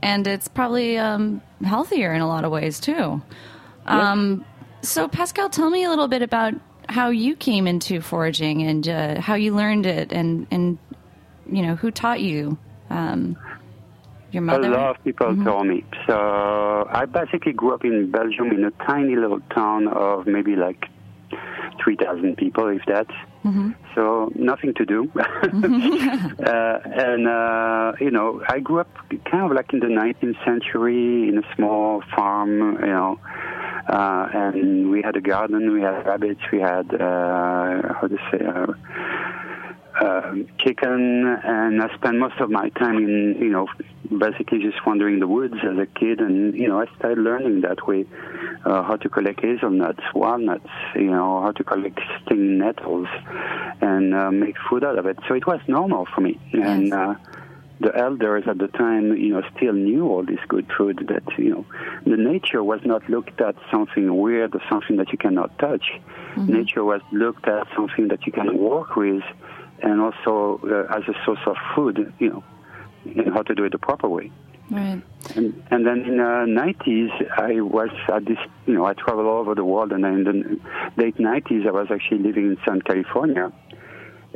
And 0.03 0.27
it's 0.27 0.49
probably 0.49 0.99
um, 0.99 1.41
healthier 1.65 2.13
in 2.13 2.21
a 2.21 2.29
lot 2.29 2.45
of 2.45 2.51
ways, 2.53 2.79
too. 2.79 3.23
Um, 3.87 4.45
so, 4.83 5.09
Pascal, 5.09 5.49
tell 5.49 5.71
me 5.71 5.85
a 5.85 5.91
little 5.91 6.09
bit 6.09 6.23
about 6.23 6.55
how 6.89 7.11
you 7.11 7.35
came 7.37 7.67
into 7.67 8.01
foraging 8.01 8.63
and 8.63 8.89
uh, 8.89 9.21
how 9.21 9.35
you 9.35 9.55
learned 9.55 9.87
it 9.87 10.13
and, 10.13 10.47
and, 10.51 10.79
you 11.51 11.63
know, 11.63 11.75
who 11.77 11.91
taught 11.91 12.21
you? 12.21 12.59
Um, 12.91 13.37
your 14.31 14.43
mother? 14.43 14.69
A 14.69 14.77
lot 14.77 14.97
of 14.97 15.05
people 15.05 15.29
Mm-hmm. 15.29 15.45
told 15.45 15.67
me. 15.67 15.85
So 16.07 16.89
I 16.91 17.07
basically 17.07 17.53
grew 17.53 17.73
up 17.73 17.85
in 17.85 18.11
Belgium 18.11 18.51
in 18.51 18.65
a 18.65 18.71
tiny 18.85 19.17
little 19.17 19.41
town 19.55 19.89
of 19.89 20.27
maybe 20.27 20.57
like 20.57 20.87
3,000 21.83 22.37
people, 22.37 22.69
if 22.69 22.83
that. 22.87 23.07
Mm-hmm. 23.45 23.71
So 23.95 24.33
nothing 24.35 24.75
to 24.75 24.85
do. 24.85 25.11
uh, 25.17 25.21
and, 26.85 27.29
uh, 27.29 27.93
you 28.01 28.11
know, 28.11 28.43
I 28.49 28.59
grew 28.59 28.81
up 28.81 28.91
kind 29.31 29.45
of 29.45 29.53
like 29.53 29.73
in 29.73 29.81
the 29.81 29.87
19th 29.87 30.45
century 30.45 31.29
in 31.29 31.39
a 31.39 31.55
small 31.55 32.03
farm, 32.15 32.79
you 32.81 32.87
know. 32.87 33.19
Uh, 33.89 34.29
and 34.33 34.91
we 34.91 35.03
had 35.03 35.17
a 35.17 35.21
garden, 35.21 35.73
we 35.73 35.83
had 35.83 36.07
rabbits, 36.07 36.41
we 36.51 36.61
had, 36.61 36.93
uh, 36.95 37.95
how 37.95 38.09
to 38.09 38.19
say, 38.31 38.45
uh, 38.45 38.73
um, 40.01 40.49
chicken, 40.59 41.27
and 41.45 41.81
I 41.81 41.95
spent 41.95 42.19
most 42.19 42.41
of 42.41 42.51
my 42.51 42.69
time 42.71 42.97
in, 42.99 43.37
you 43.39 43.51
know, 43.51 43.69
basically 44.19 44.59
just 44.59 44.85
wandering 44.85 45.21
the 45.21 45.29
woods 45.29 45.55
as 45.63 45.79
a 45.79 45.87
kid, 45.87 46.21
and 46.21 46.55
you 46.55 46.69
know, 46.69 46.81
I 46.81 46.87
started 46.97 47.19
learning 47.19 47.61
that 47.61 47.87
way 47.87 48.05
uh, 48.65 48.83
how 48.83 48.97
to 48.97 49.09
collect 49.09 49.41
hazelnuts, 49.41 50.03
walnuts, 50.15 50.69
you 50.95 51.11
know, 51.11 51.43
how 51.43 51.53
to 51.53 51.65
collect 51.65 52.01
stinging 52.25 52.59
nettles, 52.59 53.09
and 53.81 54.15
uh, 54.15 54.31
make 54.31 54.57
food 54.69 54.85
out 54.85 54.99
of 54.99 55.07
it. 55.07 55.19
So 55.29 55.35
it 55.35 55.47
was 55.47 55.61
normal 55.69 56.07
for 56.15 56.21
me, 56.21 56.41
and. 56.53 56.93
Uh, 56.93 57.15
the 57.85 57.97
elders 57.97 58.45
at 58.49 58.59
the 58.59 58.69
time, 58.69 59.17
you 59.17 59.29
know, 59.29 59.43
still 59.57 59.75
knew 59.75 60.09
all 60.09 60.25
this 60.25 60.41
good 60.49 60.67
food 60.77 61.07
that, 61.09 61.39
you 61.39 61.51
know, 61.51 61.67
the 62.05 62.17
nature 62.17 62.65
was 62.65 62.81
not 62.85 63.09
looked 63.09 63.41
at 63.41 63.55
something 63.71 64.17
weird 64.21 64.55
or 64.55 64.63
something 64.71 64.97
that 64.97 65.13
you 65.13 65.19
cannot 65.19 65.57
touch. 65.59 65.85
Nature 66.37 66.83
was 66.83 67.03
looked 67.13 67.47
at 67.47 67.67
something 67.77 68.09
that 68.09 68.27
you 68.27 68.33
can 68.33 68.59
work 68.59 68.97
with 68.97 69.23
and 69.83 70.01
also 70.01 70.61
uh, 70.65 70.97
as 70.97 71.03
a 71.09 71.15
source 71.25 71.41
of 71.47 71.57
food, 71.75 72.13
you 72.19 72.31
know, 72.31 72.45
and 73.05 73.33
how 73.35 73.43
to 73.43 73.55
do 73.55 73.65
it 73.65 73.73
the 73.73 73.79
proper 73.79 74.09
way. 74.09 74.33
Right. 74.71 75.03
And, 75.37 75.63
and 75.71 75.87
then 75.87 76.01
in 76.05 76.17
the 76.17 76.47
90s, 76.49 77.39
I 77.39 77.61
was 77.61 77.91
at 78.09 78.25
this, 78.25 78.39
you 78.67 78.75
know, 78.75 78.87
I 78.87 78.95
traveled 78.95 79.27
all 79.27 79.41
over 79.41 79.55
the 79.55 79.65
world, 79.65 79.93
and 79.93 80.05
then 80.05 80.15
in 80.15 80.25
the 80.25 81.03
late 81.03 81.19
90s, 81.19 81.67
I 81.67 81.71
was 81.71 81.89
actually 81.91 82.19
living 82.19 82.47
in 82.47 82.57
Southern 82.65 82.81
California. 82.81 83.53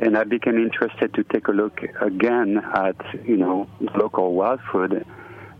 And 0.01 0.17
I 0.17 0.23
became 0.23 0.57
interested 0.57 1.13
to 1.15 1.23
take 1.23 1.49
a 1.49 1.51
look 1.51 1.81
again 2.01 2.57
at, 2.57 2.95
you 3.25 3.35
know, 3.35 3.67
local 3.95 4.33
wild 4.33 4.61
food. 4.71 5.05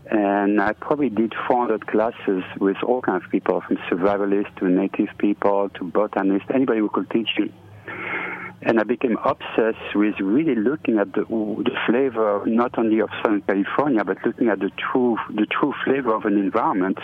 And 0.09 0.61
I 0.61 0.73
probably 0.73 1.09
did 1.09 1.33
400 1.47 1.85
classes 1.87 2.43
with 2.57 2.77
all 2.83 3.01
kinds 3.01 3.25
of 3.25 3.31
people, 3.31 3.61
from 3.61 3.77
survivalists 3.91 4.55
to 4.59 4.69
native 4.69 5.09
people 5.17 5.69
to 5.75 5.83
botanists, 5.83 6.47
anybody 6.53 6.79
who 6.79 6.89
could 6.89 7.09
teach 7.11 7.29
me. 7.37 7.53
And 8.61 8.79
I 8.79 8.83
became 8.83 9.17
obsessed 9.23 9.95
with 9.95 10.15
really 10.19 10.55
looking 10.55 10.99
at 10.99 11.13
the, 11.13 11.21
the 11.21 11.77
flavor 11.85 12.43
not 12.45 12.77
only 12.77 12.99
of 12.99 13.09
Southern 13.21 13.41
California, 13.41 14.03
but 14.03 14.17
looking 14.25 14.49
at 14.49 14.59
the 14.59 14.71
true 14.71 15.17
the 15.29 15.45
true 15.45 15.73
flavor 15.85 16.13
of 16.13 16.25
an 16.25 16.37
environment, 16.37 16.97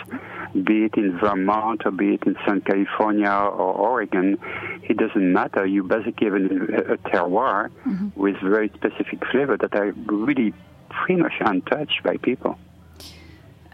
be 0.52 0.84
it 0.84 0.94
in 0.96 1.18
Vermont 1.18 1.82
or 1.84 1.90
be 1.90 2.14
it 2.14 2.22
in 2.26 2.36
Southern 2.44 2.60
California 2.60 3.30
or 3.30 3.72
Oregon. 3.74 4.38
It 4.82 4.96
doesn't 4.98 5.32
matter. 5.32 5.64
You 5.66 5.82
basically 5.82 6.26
have 6.26 6.34
an, 6.34 6.46
a 6.88 6.96
terroir 7.08 7.70
mm-hmm. 7.86 8.08
with 8.14 8.36
very 8.42 8.68
specific 8.74 9.24
flavor 9.30 9.56
that 9.56 9.74
are 9.74 9.92
really 10.06 10.52
pretty 10.90 11.22
much 11.22 11.34
untouched 11.40 12.02
by 12.02 12.16
people. 12.18 12.58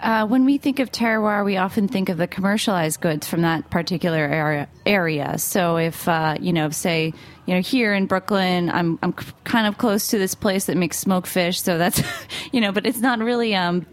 Uh, 0.02 0.26
when 0.26 0.44
we 0.44 0.59
think 0.59 0.80
of 0.80 0.90
terroir, 0.90 1.44
we 1.44 1.56
often 1.56 1.87
think 1.87 2.09
of 2.09 2.18
the 2.18 2.26
commercialized 2.26 3.00
goods 3.00 3.28
from 3.28 3.42
that 3.42 3.71
particular 3.71 4.18
area. 4.18 4.68
area. 4.85 5.38
So, 5.38 5.76
if 5.76 6.09
uh, 6.09 6.37
you 6.40 6.52
know, 6.52 6.71
say, 6.71 7.14
you 7.47 7.54
know, 7.54 7.61
here 7.61 7.94
in 7.94 8.06
Brooklyn, 8.06 8.68
I'm 8.68 8.99
I'm 9.00 9.12
kind 9.12 9.68
of 9.68 9.78
close 9.78 10.09
to 10.09 10.18
this 10.18 10.35
place 10.35 10.64
that 10.64 10.76
makes 10.76 10.99
smoked 10.99 11.28
fish. 11.28 11.61
So 11.61 11.78
that's, 11.78 12.02
you 12.52 12.61
know, 12.61 12.73
but 12.73 12.85
it's 12.85 12.99
not 12.99 13.21
really, 13.21 13.54
um, 13.54 13.87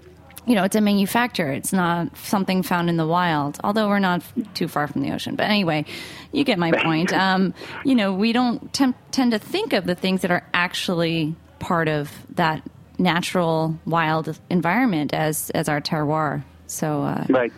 you 0.47 0.55
know, 0.55 0.63
it's 0.63 0.75
a 0.75 0.81
manufacturer. 0.81 1.51
It's 1.51 1.71
not 1.71 2.17
something 2.17 2.63
found 2.63 2.89
in 2.89 2.97
the 2.97 3.05
wild. 3.05 3.59
Although 3.63 3.87
we're 3.87 3.99
not 3.99 4.23
too 4.55 4.67
far 4.67 4.87
from 4.87 5.03
the 5.03 5.11
ocean. 5.11 5.35
But 5.35 5.43
anyway, 5.43 5.85
you 6.31 6.43
get 6.43 6.57
my 6.57 6.71
point. 6.71 7.13
Um, 7.13 7.53
you 7.85 7.93
know, 7.93 8.13
we 8.13 8.33
don't 8.33 8.73
tend 8.73 8.95
to 9.13 9.37
think 9.37 9.73
of 9.73 9.85
the 9.85 9.95
things 9.95 10.21
that 10.21 10.31
are 10.31 10.47
actually 10.55 11.35
part 11.59 11.87
of 11.87 12.11
that 12.31 12.63
natural 12.99 13.75
wild 13.85 14.37
environment 14.49 15.13
as 15.13 15.49
as 15.51 15.69
our 15.69 15.81
terroir. 15.81 16.43
So 16.67 17.03
uh, 17.03 17.25
right. 17.29 17.53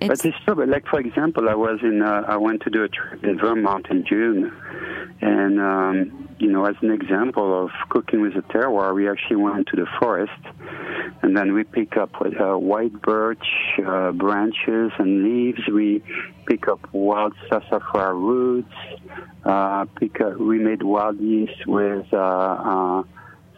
But 0.00 0.24
it's 0.24 0.36
true. 0.44 0.56
But 0.56 0.68
like 0.68 0.86
for 0.86 0.98
example, 0.98 1.48
I 1.48 1.54
was 1.54 1.78
in 1.82 2.02
uh, 2.02 2.24
I 2.26 2.36
went 2.36 2.62
to 2.62 2.70
do 2.70 2.82
a 2.82 2.88
trip 2.88 3.22
in 3.24 3.38
Vermont 3.38 3.86
in 3.88 4.04
June, 4.04 4.52
and 5.20 5.60
um, 5.60 6.28
you 6.42 6.50
know, 6.50 6.64
as 6.64 6.74
an 6.82 6.90
example 6.90 7.64
of 7.64 7.70
cooking 7.88 8.20
with 8.20 8.34
a 8.34 8.42
terroir, 8.42 8.92
we 8.94 9.08
actually 9.08 9.36
went 9.36 9.68
to 9.68 9.76
the 9.76 9.86
forest, 10.00 10.42
and 11.22 11.36
then 11.36 11.54
we 11.54 11.62
pick 11.62 11.96
up 11.96 12.10
uh, 12.20 12.58
white 12.58 13.00
birch 13.00 13.46
uh, 13.86 14.10
branches 14.10 14.90
and 14.98 15.22
leaves. 15.22 15.60
We 15.72 16.02
pick 16.46 16.66
up 16.66 16.80
wild 16.92 17.34
sassafras 17.48 18.16
roots. 18.16 18.74
Uh, 19.44 19.84
pick 20.00 20.20
up, 20.20 20.36
we 20.38 20.58
made 20.58 20.82
wild 20.82 21.20
yeast 21.20 21.64
with 21.66 22.06
uh, 22.12 22.16
uh, 22.16 23.02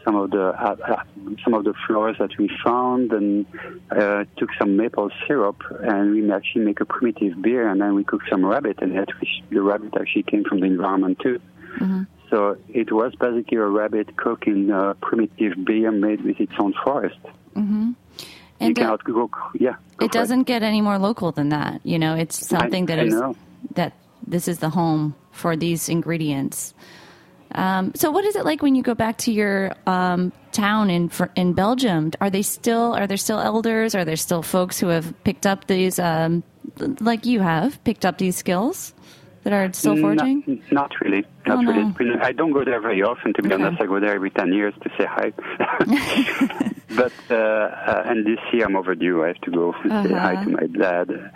some 0.05 0.17
of 0.17 0.31
the 0.31 0.49
uh, 0.49 0.77
uh, 0.87 1.03
some 1.43 1.55
of 1.55 1.65
the 1.65 1.75
flowers 1.87 2.17
that 2.19 2.37
we 2.39 2.51
found 2.63 3.13
and 3.13 3.47
uh, 3.91 4.25
took 4.37 4.51
some 4.59 4.77
maple 4.77 5.11
syrup 5.27 5.63
and 5.81 6.13
we 6.13 6.31
actually 6.31 6.65
make 6.65 6.81
a 6.81 6.85
primitive 6.85 7.41
beer 7.41 7.69
and 7.69 7.81
then 7.81 7.95
we 7.95 8.05
cook 8.05 8.23
some 8.29 8.45
rabbit 8.45 8.79
and 8.83 8.97
that 8.97 9.09
the 9.51 9.59
rabbit 9.61 9.95
actually 9.99 10.23
came 10.23 10.45
from 10.45 10.61
the 10.61 10.67
environment 10.67 11.19
too. 11.21 11.41
Mm-hmm. 11.79 12.03
So 12.31 12.57
it 12.69 12.93
was 12.93 13.15
basically 13.15 13.59
a 13.59 13.67
rabbit 13.67 14.17
cooking 14.17 14.71
uh, 14.71 14.95
primitive 15.01 15.65
beer 15.65 15.91
made 15.91 16.23
with 16.23 16.41
its 16.41 16.53
own 16.59 16.75
forest. 16.85 17.19
Mm-hmm. 17.55 17.93
And 18.61 18.69
you 18.69 18.75
cannot 18.75 19.05
go, 19.05 19.31
yeah. 19.55 19.77
Go 19.97 20.07
it 20.07 20.13
doesn't 20.13 20.43
it. 20.43 20.47
get 20.47 20.63
any 20.63 20.81
more 20.81 20.99
local 20.99 21.33
than 21.33 21.51
that. 21.51 21.81
You 21.85 21.99
know, 21.99 22.15
it's 22.15 22.47
something 22.47 22.85
I, 22.85 22.97
that 22.97 23.07
is 23.07 23.15
know. 23.15 23.37
that 23.75 23.93
this 24.27 24.49
is 24.49 24.59
the 24.59 24.71
home 24.71 25.15
for 25.33 25.57
these 25.57 25.89
ingredients. 25.89 26.75
Um, 27.53 27.93
so, 27.95 28.11
what 28.11 28.25
is 28.25 28.37
it 28.37 28.45
like 28.45 28.63
when 28.63 28.75
you 28.75 28.83
go 28.83 28.95
back 28.95 29.19
to 29.19 29.33
your 29.33 29.73
um, 29.87 30.33
town 30.53 30.91
in 30.91 31.11
in 31.37 31.53
Belgium? 31.53 32.13
Are 32.21 32.31
they 32.31 32.43
still 32.43 32.95
are 32.95 33.07
there 33.07 33.17
still 33.17 33.39
elders? 33.39 33.95
Are 33.95 34.05
there 34.05 34.17
still 34.17 34.43
folks 34.43 34.79
who 34.79 34.89
have 34.89 35.13
picked 35.25 35.47
up 35.47 35.67
these, 35.67 35.99
um, 35.99 36.43
like 37.01 37.27
you 37.27 37.41
have, 37.41 37.83
picked 37.85 38.05
up 38.05 38.19
these 38.19 38.37
skills 38.37 38.95
that 39.45 39.53
are 39.53 39.73
still 39.73 39.97
forging? 39.97 40.43
Not, 40.47 40.73
not 40.73 41.01
really. 41.01 41.25
Not 41.47 41.59
oh, 41.59 41.71
really. 41.71 41.95
No. 42.01 42.23
I 42.23 42.33
don't 42.33 42.53
go 42.53 42.65
there 42.65 42.81
very 42.81 43.03
often, 43.03 43.35
to 43.35 43.43
be 43.43 43.53
okay. 43.53 43.63
honest. 43.63 43.81
I 43.81 43.87
go 43.87 44.01
there 44.01 44.15
every 44.15 44.31
ten 44.31 44.53
years 44.53 44.75
to 44.83 44.91
say 44.99 45.05
hi. 45.05 45.33
but 46.97 47.13
uh, 47.31 47.35
uh, 47.35 48.03
and 48.07 48.27
this 48.27 48.39
year 48.53 48.65
I'm 48.65 48.77
overdue. 48.77 49.23
I 49.23 49.29
have 49.29 49.41
to 49.43 49.51
go 49.51 49.73
uh-huh. 49.73 50.03
say 50.05 50.15
hi 50.15 50.45
to 50.45 50.51
my 50.51 50.67
dad. 50.67 51.33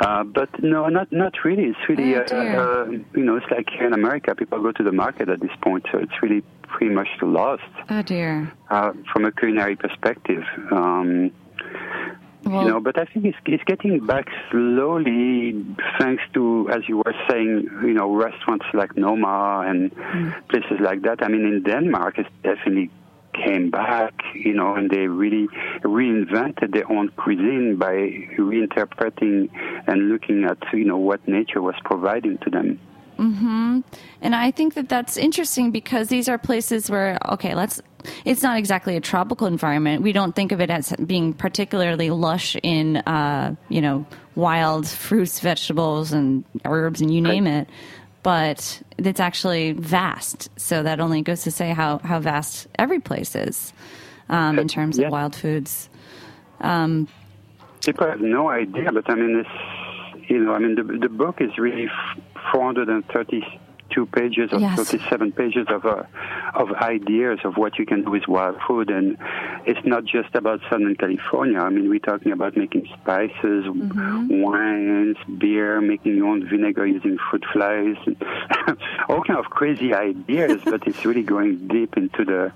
Uh, 0.00 0.24
but 0.24 0.48
no, 0.62 0.88
not 0.88 1.12
not 1.12 1.34
really. 1.44 1.64
It's 1.64 1.88
really 1.88 2.14
oh, 2.14 2.20
uh, 2.20 2.24
uh, 2.24 2.90
you 3.14 3.24
know, 3.24 3.36
it's 3.36 3.50
like 3.50 3.68
here 3.70 3.86
in 3.86 3.92
America, 3.92 4.34
people 4.34 4.62
go 4.62 4.72
to 4.72 4.82
the 4.82 4.92
market 4.92 5.28
at 5.28 5.40
this 5.40 5.50
point, 5.60 5.84
so 5.90 5.98
it's 5.98 6.22
really 6.22 6.42
pretty 6.62 6.94
much 6.94 7.08
lost. 7.22 7.62
Oh 7.90 8.02
dear. 8.02 8.52
Uh, 8.70 8.92
from 9.12 9.24
a 9.24 9.32
culinary 9.32 9.76
perspective. 9.76 10.44
Um, 10.70 11.32
well, 12.44 12.62
you 12.62 12.68
know, 12.68 12.80
but 12.80 12.98
I 12.98 13.04
think 13.04 13.24
it's, 13.26 13.38
it's 13.46 13.64
getting 13.64 14.04
back 14.06 14.28
slowly, 14.50 15.64
thanks 15.98 16.22
to, 16.34 16.68
as 16.70 16.88
you 16.88 16.98
were 16.98 17.14
saying, 17.28 17.68
you 17.82 17.94
know, 17.94 18.14
restaurants 18.14 18.66
like 18.74 18.96
Noma 18.96 19.64
and 19.66 19.94
mm. 19.94 20.48
places 20.48 20.78
like 20.80 21.02
that. 21.02 21.22
I 21.22 21.28
mean, 21.28 21.44
in 21.44 21.62
Denmark, 21.62 22.18
it's 22.18 22.30
definitely 22.42 22.90
came 23.34 23.70
back, 23.70 24.14
you 24.34 24.54
know, 24.54 24.74
and 24.74 24.90
they 24.90 25.06
really 25.06 25.48
reinvented 25.82 26.72
their 26.72 26.90
own 26.90 27.08
cuisine 27.10 27.76
by 27.76 27.92
reinterpreting 28.38 29.50
and 29.86 30.08
looking 30.08 30.44
at, 30.44 30.58
you 30.72 30.84
know, 30.84 30.96
what 30.96 31.26
nature 31.28 31.62
was 31.62 31.74
providing 31.84 32.38
to 32.38 32.50
them. 32.50 32.80
Hmm. 33.16 33.80
And 34.22 34.34
I 34.36 34.52
think 34.52 34.74
that 34.74 34.88
that's 34.88 35.16
interesting 35.16 35.72
because 35.72 36.08
these 36.08 36.28
are 36.28 36.38
places 36.38 36.88
where, 36.88 37.18
okay, 37.30 37.54
let's. 37.54 37.82
It's 38.24 38.42
not 38.42 38.58
exactly 38.58 38.96
a 38.96 39.00
tropical 39.00 39.46
environment. 39.46 40.02
We 40.02 40.12
don't 40.12 40.34
think 40.34 40.52
of 40.52 40.60
it 40.60 40.70
as 40.70 40.92
being 41.04 41.32
particularly 41.32 42.10
lush 42.10 42.56
in, 42.62 42.98
uh, 42.98 43.54
you 43.68 43.80
know, 43.80 44.06
wild 44.34 44.86
fruits, 44.86 45.40
vegetables, 45.40 46.12
and 46.12 46.44
herbs, 46.64 47.00
and 47.00 47.12
you 47.12 47.20
name 47.20 47.46
it 47.46 47.68
but 48.22 48.82
it's 48.98 49.20
actually 49.20 49.72
vast. 49.72 50.50
So 50.60 50.82
that 50.82 51.00
only 51.00 51.22
goes 51.22 51.44
to 51.44 51.50
say 51.50 51.72
how, 51.72 51.98
how 51.98 52.20
vast 52.20 52.66
every 52.78 53.00
place 53.00 53.34
is 53.34 53.72
um, 54.28 54.58
in 54.58 54.68
terms 54.68 54.98
yeah. 54.98 55.06
of 55.06 55.12
wild 55.12 55.34
foods. 55.34 55.88
Um, 56.60 57.08
People 57.84 58.06
have 58.06 58.20
no 58.20 58.50
idea, 58.50 58.92
but 58.92 59.08
I 59.08 59.14
mean, 59.14 59.38
this, 59.38 60.26
you 60.28 60.40
know, 60.40 60.52
I 60.52 60.58
mean, 60.58 60.74
the, 60.74 60.82
the 60.82 61.08
book 61.08 61.40
is 61.40 61.56
really 61.56 61.88
430 62.52 63.60
two 63.98 64.06
pages 64.06 64.50
or 64.52 64.60
yes. 64.60 64.76
37 64.76 65.32
pages 65.32 65.66
of 65.68 65.84
uh, 65.84 66.04
of 66.54 66.70
ideas 66.72 67.40
of 67.44 67.56
what 67.56 67.78
you 67.78 67.86
can 67.86 68.04
do 68.04 68.10
with 68.10 68.28
wild 68.28 68.56
food, 68.66 68.90
and 68.90 69.16
it's 69.66 69.84
not 69.84 70.04
just 70.04 70.34
about 70.34 70.60
Southern 70.70 70.94
California. 70.94 71.58
I 71.58 71.68
mean, 71.68 71.88
we're 71.88 71.98
talking 71.98 72.32
about 72.32 72.56
making 72.56 72.86
spices, 72.94 73.64
mm-hmm. 73.66 74.40
wines, 74.40 75.16
beer, 75.38 75.80
making 75.80 76.16
your 76.16 76.28
own 76.28 76.48
vinegar 76.48 76.86
using 76.86 77.18
fruit 77.28 77.44
flies, 77.52 77.96
all 79.08 79.22
kind 79.24 79.38
of 79.38 79.46
crazy 79.46 79.92
ideas. 79.92 80.60
but 80.64 80.86
it's 80.86 81.04
really 81.04 81.22
going 81.22 81.66
deep 81.68 81.96
into 81.96 82.24
the 82.24 82.52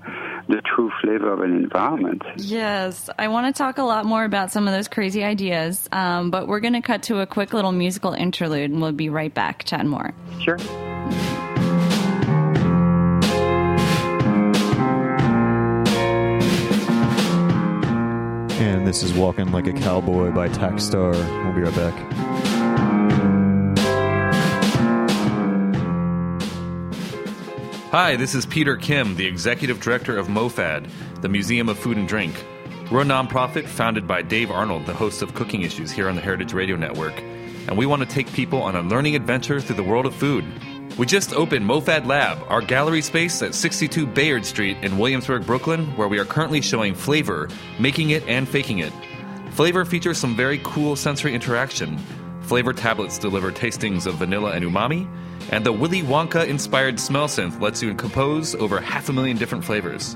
the 0.47 0.61
true 0.61 0.91
flavor 1.01 1.31
of 1.33 1.41
an 1.41 1.55
environment. 1.55 2.21
Yes, 2.37 3.09
I 3.17 3.27
want 3.27 3.53
to 3.53 3.57
talk 3.57 3.77
a 3.77 3.83
lot 3.83 4.05
more 4.05 4.23
about 4.23 4.51
some 4.51 4.67
of 4.67 4.73
those 4.73 4.87
crazy 4.87 5.23
ideas, 5.23 5.87
um, 5.91 6.31
but 6.31 6.47
we're 6.47 6.59
going 6.59 6.73
to 6.73 6.81
cut 6.81 7.03
to 7.03 7.19
a 7.19 7.25
quick 7.25 7.53
little 7.53 7.71
musical 7.71 8.13
interlude, 8.13 8.71
and 8.71 8.81
we'll 8.81 8.91
be 8.91 9.09
right 9.09 9.33
back 9.33 9.63
chatting 9.65 9.89
more. 9.89 10.13
Sure. 10.41 10.57
And 18.63 18.87
this 18.87 19.03
is 19.03 19.11
Walking 19.11 19.51
Like 19.51 19.67
a 19.67 19.73
Cowboy 19.73 20.31
by 20.31 20.47
Takstar. 20.47 21.11
We'll 21.43 21.53
be 21.53 21.63
right 21.63 21.75
back. 21.75 21.93
Hi, 27.91 28.15
this 28.15 28.33
is 28.33 28.45
Peter 28.45 28.77
Kim, 28.77 29.17
the 29.17 29.25
Executive 29.27 29.81
Director 29.81 30.17
of 30.17 30.27
MoFad, 30.27 30.89
the 31.19 31.27
Museum 31.27 31.67
of 31.67 31.77
Food 31.77 31.97
and 31.97 32.07
Drink. 32.07 32.41
We're 32.89 33.01
a 33.01 33.03
nonprofit 33.03 33.65
founded 33.65 34.07
by 34.07 34.21
Dave 34.21 34.49
Arnold, 34.49 34.85
the 34.85 34.93
host 34.93 35.21
of 35.21 35.33
Cooking 35.33 35.63
Issues 35.63 35.91
here 35.91 36.07
on 36.07 36.15
the 36.15 36.21
Heritage 36.21 36.53
Radio 36.53 36.77
Network, 36.77 37.21
and 37.67 37.77
we 37.77 37.85
want 37.85 38.01
to 38.01 38.07
take 38.07 38.31
people 38.31 38.63
on 38.63 38.77
a 38.77 38.81
learning 38.81 39.17
adventure 39.17 39.59
through 39.59 39.75
the 39.75 39.83
world 39.83 40.05
of 40.05 40.15
food. 40.15 40.45
We 40.95 41.07
just 41.07 41.33
opened 41.33 41.65
MoFad 41.65 42.05
Lab, 42.05 42.45
our 42.49 42.61
gallery 42.61 43.01
space 43.01 43.41
at 43.41 43.55
62 43.55 44.05
Bayard 44.05 44.45
Street 44.45 44.77
in 44.83 44.99
Williamsburg, 44.99 45.43
Brooklyn, 45.43 45.87
where 45.97 46.07
we 46.07 46.19
are 46.19 46.25
currently 46.25 46.61
showing 46.61 46.93
Flavor, 46.93 47.49
Making 47.79 48.11
It 48.11 48.23
and 48.27 48.47
Faking 48.47 48.77
It. 48.77 48.93
Flavor 49.49 49.85
features 49.85 50.19
some 50.19 50.35
very 50.35 50.61
cool 50.63 50.95
sensory 50.95 51.33
interaction. 51.33 51.97
Flavor 52.41 52.73
tablets 52.73 53.17
deliver 53.17 53.51
tastings 53.51 54.05
of 54.05 54.15
vanilla 54.15 54.51
and 54.51 54.63
umami, 54.63 55.09
and 55.51 55.65
the 55.65 55.71
Willy 55.71 56.03
Wonka 56.03 56.47
inspired 56.47 56.99
smell 56.99 57.27
synth 57.27 57.59
lets 57.59 57.81
you 57.81 57.91
compose 57.95 58.53
over 58.53 58.79
half 58.79 59.09
a 59.09 59.13
million 59.13 59.35
different 59.35 59.65
flavors. 59.65 60.15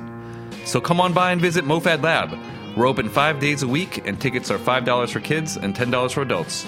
So 0.66 0.80
come 0.80 1.02
on 1.02 1.12
by 1.12 1.32
and 1.32 1.42
visit 1.42 1.66
MoFad 1.66 2.04
Lab. 2.04 2.38
We're 2.78 2.88
open 2.88 3.10
five 3.10 3.40
days 3.40 3.64
a 3.64 3.68
week, 3.68 4.08
and 4.08 4.22
tickets 4.22 4.52
are 4.52 4.60
$5 4.60 5.10
for 5.10 5.22
kids 5.22 5.58
and 5.58 5.76
$10 5.76 6.14
for 6.14 6.22
adults. 6.22 6.68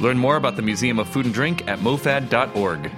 Learn 0.00 0.16
more 0.16 0.36
about 0.36 0.54
the 0.54 0.62
Museum 0.62 1.00
of 1.00 1.08
Food 1.08 1.24
and 1.24 1.34
Drink 1.34 1.66
at 1.66 1.80
mofad.org. 1.80 2.92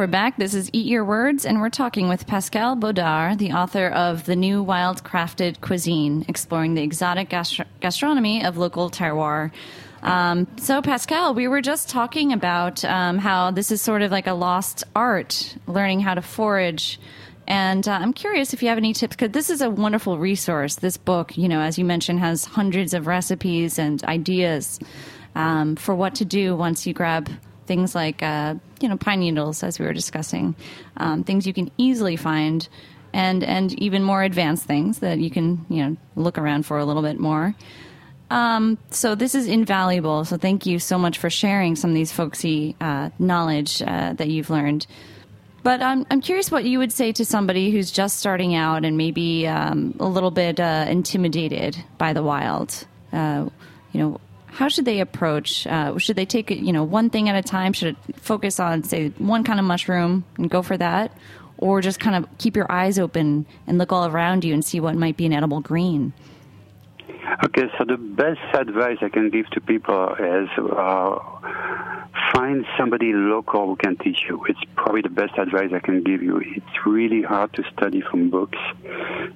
we're 0.00 0.06
back. 0.06 0.38
This 0.38 0.54
is 0.54 0.70
Eat 0.72 0.86
Your 0.86 1.04
Words, 1.04 1.44
and 1.44 1.60
we're 1.60 1.68
talking 1.68 2.08
with 2.08 2.26
Pascal 2.26 2.74
Baudar, 2.74 3.36
the 3.36 3.52
author 3.52 3.88
of 3.88 4.24
The 4.24 4.34
New 4.34 4.62
Wild 4.62 5.04
Crafted 5.04 5.60
Cuisine, 5.60 6.24
exploring 6.26 6.72
the 6.72 6.82
exotic 6.82 7.28
gastro- 7.28 7.66
gastronomy 7.80 8.42
of 8.42 8.56
local 8.56 8.88
terroir. 8.88 9.50
Um, 10.02 10.46
so, 10.56 10.80
Pascal, 10.80 11.34
we 11.34 11.48
were 11.48 11.60
just 11.60 11.90
talking 11.90 12.32
about 12.32 12.82
um, 12.82 13.18
how 13.18 13.50
this 13.50 13.70
is 13.70 13.82
sort 13.82 14.00
of 14.00 14.10
like 14.10 14.26
a 14.26 14.32
lost 14.32 14.84
art, 14.96 15.54
learning 15.66 16.00
how 16.00 16.14
to 16.14 16.22
forage. 16.22 16.98
And 17.46 17.86
uh, 17.86 17.92
I'm 17.92 18.14
curious 18.14 18.54
if 18.54 18.62
you 18.62 18.70
have 18.70 18.78
any 18.78 18.94
tips, 18.94 19.16
because 19.16 19.32
this 19.32 19.50
is 19.50 19.60
a 19.60 19.68
wonderful 19.68 20.16
resource. 20.16 20.76
This 20.76 20.96
book, 20.96 21.36
you 21.36 21.46
know, 21.46 21.60
as 21.60 21.78
you 21.78 21.84
mentioned, 21.84 22.20
has 22.20 22.46
hundreds 22.46 22.94
of 22.94 23.06
recipes 23.06 23.78
and 23.78 24.02
ideas 24.04 24.80
um, 25.34 25.76
for 25.76 25.94
what 25.94 26.14
to 26.14 26.24
do 26.24 26.56
once 26.56 26.86
you 26.86 26.94
grab 26.94 27.28
things 27.70 27.94
like, 27.94 28.20
uh, 28.20 28.56
you 28.80 28.88
know, 28.88 28.96
pine 28.96 29.20
needles, 29.20 29.62
as 29.62 29.78
we 29.78 29.86
were 29.86 29.92
discussing, 29.92 30.56
um, 30.96 31.22
things 31.22 31.46
you 31.46 31.52
can 31.52 31.70
easily 31.78 32.16
find, 32.16 32.68
and 33.12 33.44
and 33.44 33.72
even 33.78 34.02
more 34.02 34.24
advanced 34.24 34.64
things 34.64 34.98
that 34.98 35.20
you 35.20 35.30
can, 35.30 35.64
you 35.68 35.84
know, 35.84 35.96
look 36.16 36.36
around 36.36 36.66
for 36.66 36.78
a 36.78 36.84
little 36.84 37.02
bit 37.02 37.20
more. 37.20 37.54
Um, 38.28 38.76
so 38.90 39.14
this 39.14 39.36
is 39.36 39.46
invaluable. 39.46 40.24
So 40.24 40.36
thank 40.36 40.66
you 40.66 40.80
so 40.80 40.98
much 40.98 41.18
for 41.18 41.30
sharing 41.30 41.76
some 41.76 41.90
of 41.90 41.94
these 41.94 42.10
folksy 42.10 42.74
uh, 42.80 43.10
knowledge 43.20 43.82
uh, 43.82 44.14
that 44.14 44.26
you've 44.26 44.50
learned. 44.50 44.88
But 45.62 45.80
I'm 45.80 46.04
I'm 46.10 46.20
curious 46.20 46.50
what 46.50 46.64
you 46.64 46.78
would 46.78 46.92
say 46.92 47.12
to 47.12 47.24
somebody 47.24 47.70
who's 47.70 47.92
just 47.92 48.18
starting 48.18 48.56
out 48.56 48.84
and 48.84 48.96
maybe 48.96 49.46
um, 49.46 49.94
a 50.00 50.08
little 50.08 50.32
bit 50.32 50.58
uh, 50.58 50.86
intimidated 50.88 51.76
by 51.98 52.14
the 52.14 52.22
wild. 52.22 52.84
Uh, 53.12 53.48
you 53.92 54.00
know, 54.00 54.20
how 54.60 54.68
should 54.68 54.84
they 54.84 55.00
approach? 55.00 55.66
Uh, 55.66 55.96
should 55.96 56.16
they 56.16 56.26
take 56.26 56.50
you 56.50 56.70
know, 56.70 56.84
one 56.84 57.08
thing 57.08 57.30
at 57.30 57.34
a 57.34 57.40
time? 57.40 57.72
Should 57.72 57.96
it 57.96 58.20
focus 58.20 58.60
on, 58.60 58.82
say, 58.82 59.08
one 59.16 59.42
kind 59.42 59.58
of 59.58 59.64
mushroom 59.64 60.22
and 60.36 60.50
go 60.50 60.60
for 60.60 60.76
that, 60.76 61.16
or 61.56 61.80
just 61.80 61.98
kind 61.98 62.14
of 62.14 62.28
keep 62.36 62.56
your 62.56 62.70
eyes 62.70 62.98
open 62.98 63.46
and 63.66 63.78
look 63.78 63.90
all 63.90 64.04
around 64.04 64.44
you 64.44 64.52
and 64.52 64.62
see 64.62 64.78
what 64.78 64.96
might 64.96 65.16
be 65.16 65.24
an 65.24 65.32
edible 65.32 65.62
green? 65.62 66.12
Okay, 67.42 67.68
so 67.78 67.86
the 67.86 67.96
best 67.96 68.38
advice 68.52 68.98
I 69.00 69.08
can 69.08 69.30
give 69.30 69.48
to 69.52 69.62
people 69.62 70.14
is 70.18 70.50
uh, 70.58 71.18
find 72.50 72.66
somebody 72.78 73.12
local 73.12 73.66
who 73.66 73.76
can 73.76 73.96
teach 73.96 74.24
you. 74.28 74.44
It's 74.48 74.60
probably 74.76 75.02
the 75.02 75.08
best 75.08 75.38
advice 75.38 75.70
I 75.74 75.80
can 75.80 76.02
give 76.02 76.22
you. 76.22 76.38
It's 76.38 76.86
really 76.86 77.22
hard 77.22 77.52
to 77.54 77.62
study 77.72 78.00
from 78.00 78.30
books. 78.30 78.58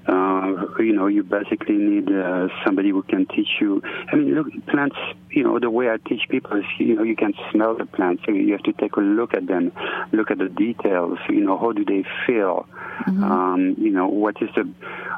Uh, 0.07 0.67
you 0.79 0.93
know, 0.93 1.07
you 1.07 1.23
basically 1.23 1.77
need 1.77 2.11
uh, 2.11 2.49
somebody 2.65 2.91
who 2.91 3.03
can 3.03 3.27
teach 3.27 3.61
you. 3.61 3.83
I 4.13 4.17
mean, 4.17 4.35
look, 4.35 4.49
plants. 4.67 4.97
You 5.31 5.45
know, 5.45 5.59
the 5.59 5.71
way 5.71 5.91
I 5.91 5.97
teach 6.09 6.29
people 6.29 6.57
is, 6.59 6.65
you 6.79 6.95
know, 6.95 7.03
you 7.03 7.17
can 7.17 7.35
smell 7.51 7.77
the 7.77 7.87
plants. 7.87 8.23
So 8.25 8.33
you 8.33 8.53
have 8.53 8.63
to 8.63 8.73
take 8.73 8.97
a 8.97 9.01
look 9.01 9.35
at 9.35 9.47
them, 9.47 9.73
look 10.13 10.31
at 10.31 10.39
the 10.39 10.49
details. 10.49 11.19
You 11.29 11.41
know, 11.41 11.59
how 11.59 11.73
do 11.73 11.85
they 11.85 12.05
feel? 12.27 12.67
Mm-hmm. 13.07 13.25
Um, 13.25 13.75
you 13.79 13.91
know, 13.91 14.09
what 14.09 14.37
is 14.41 14.49
the 14.55 14.69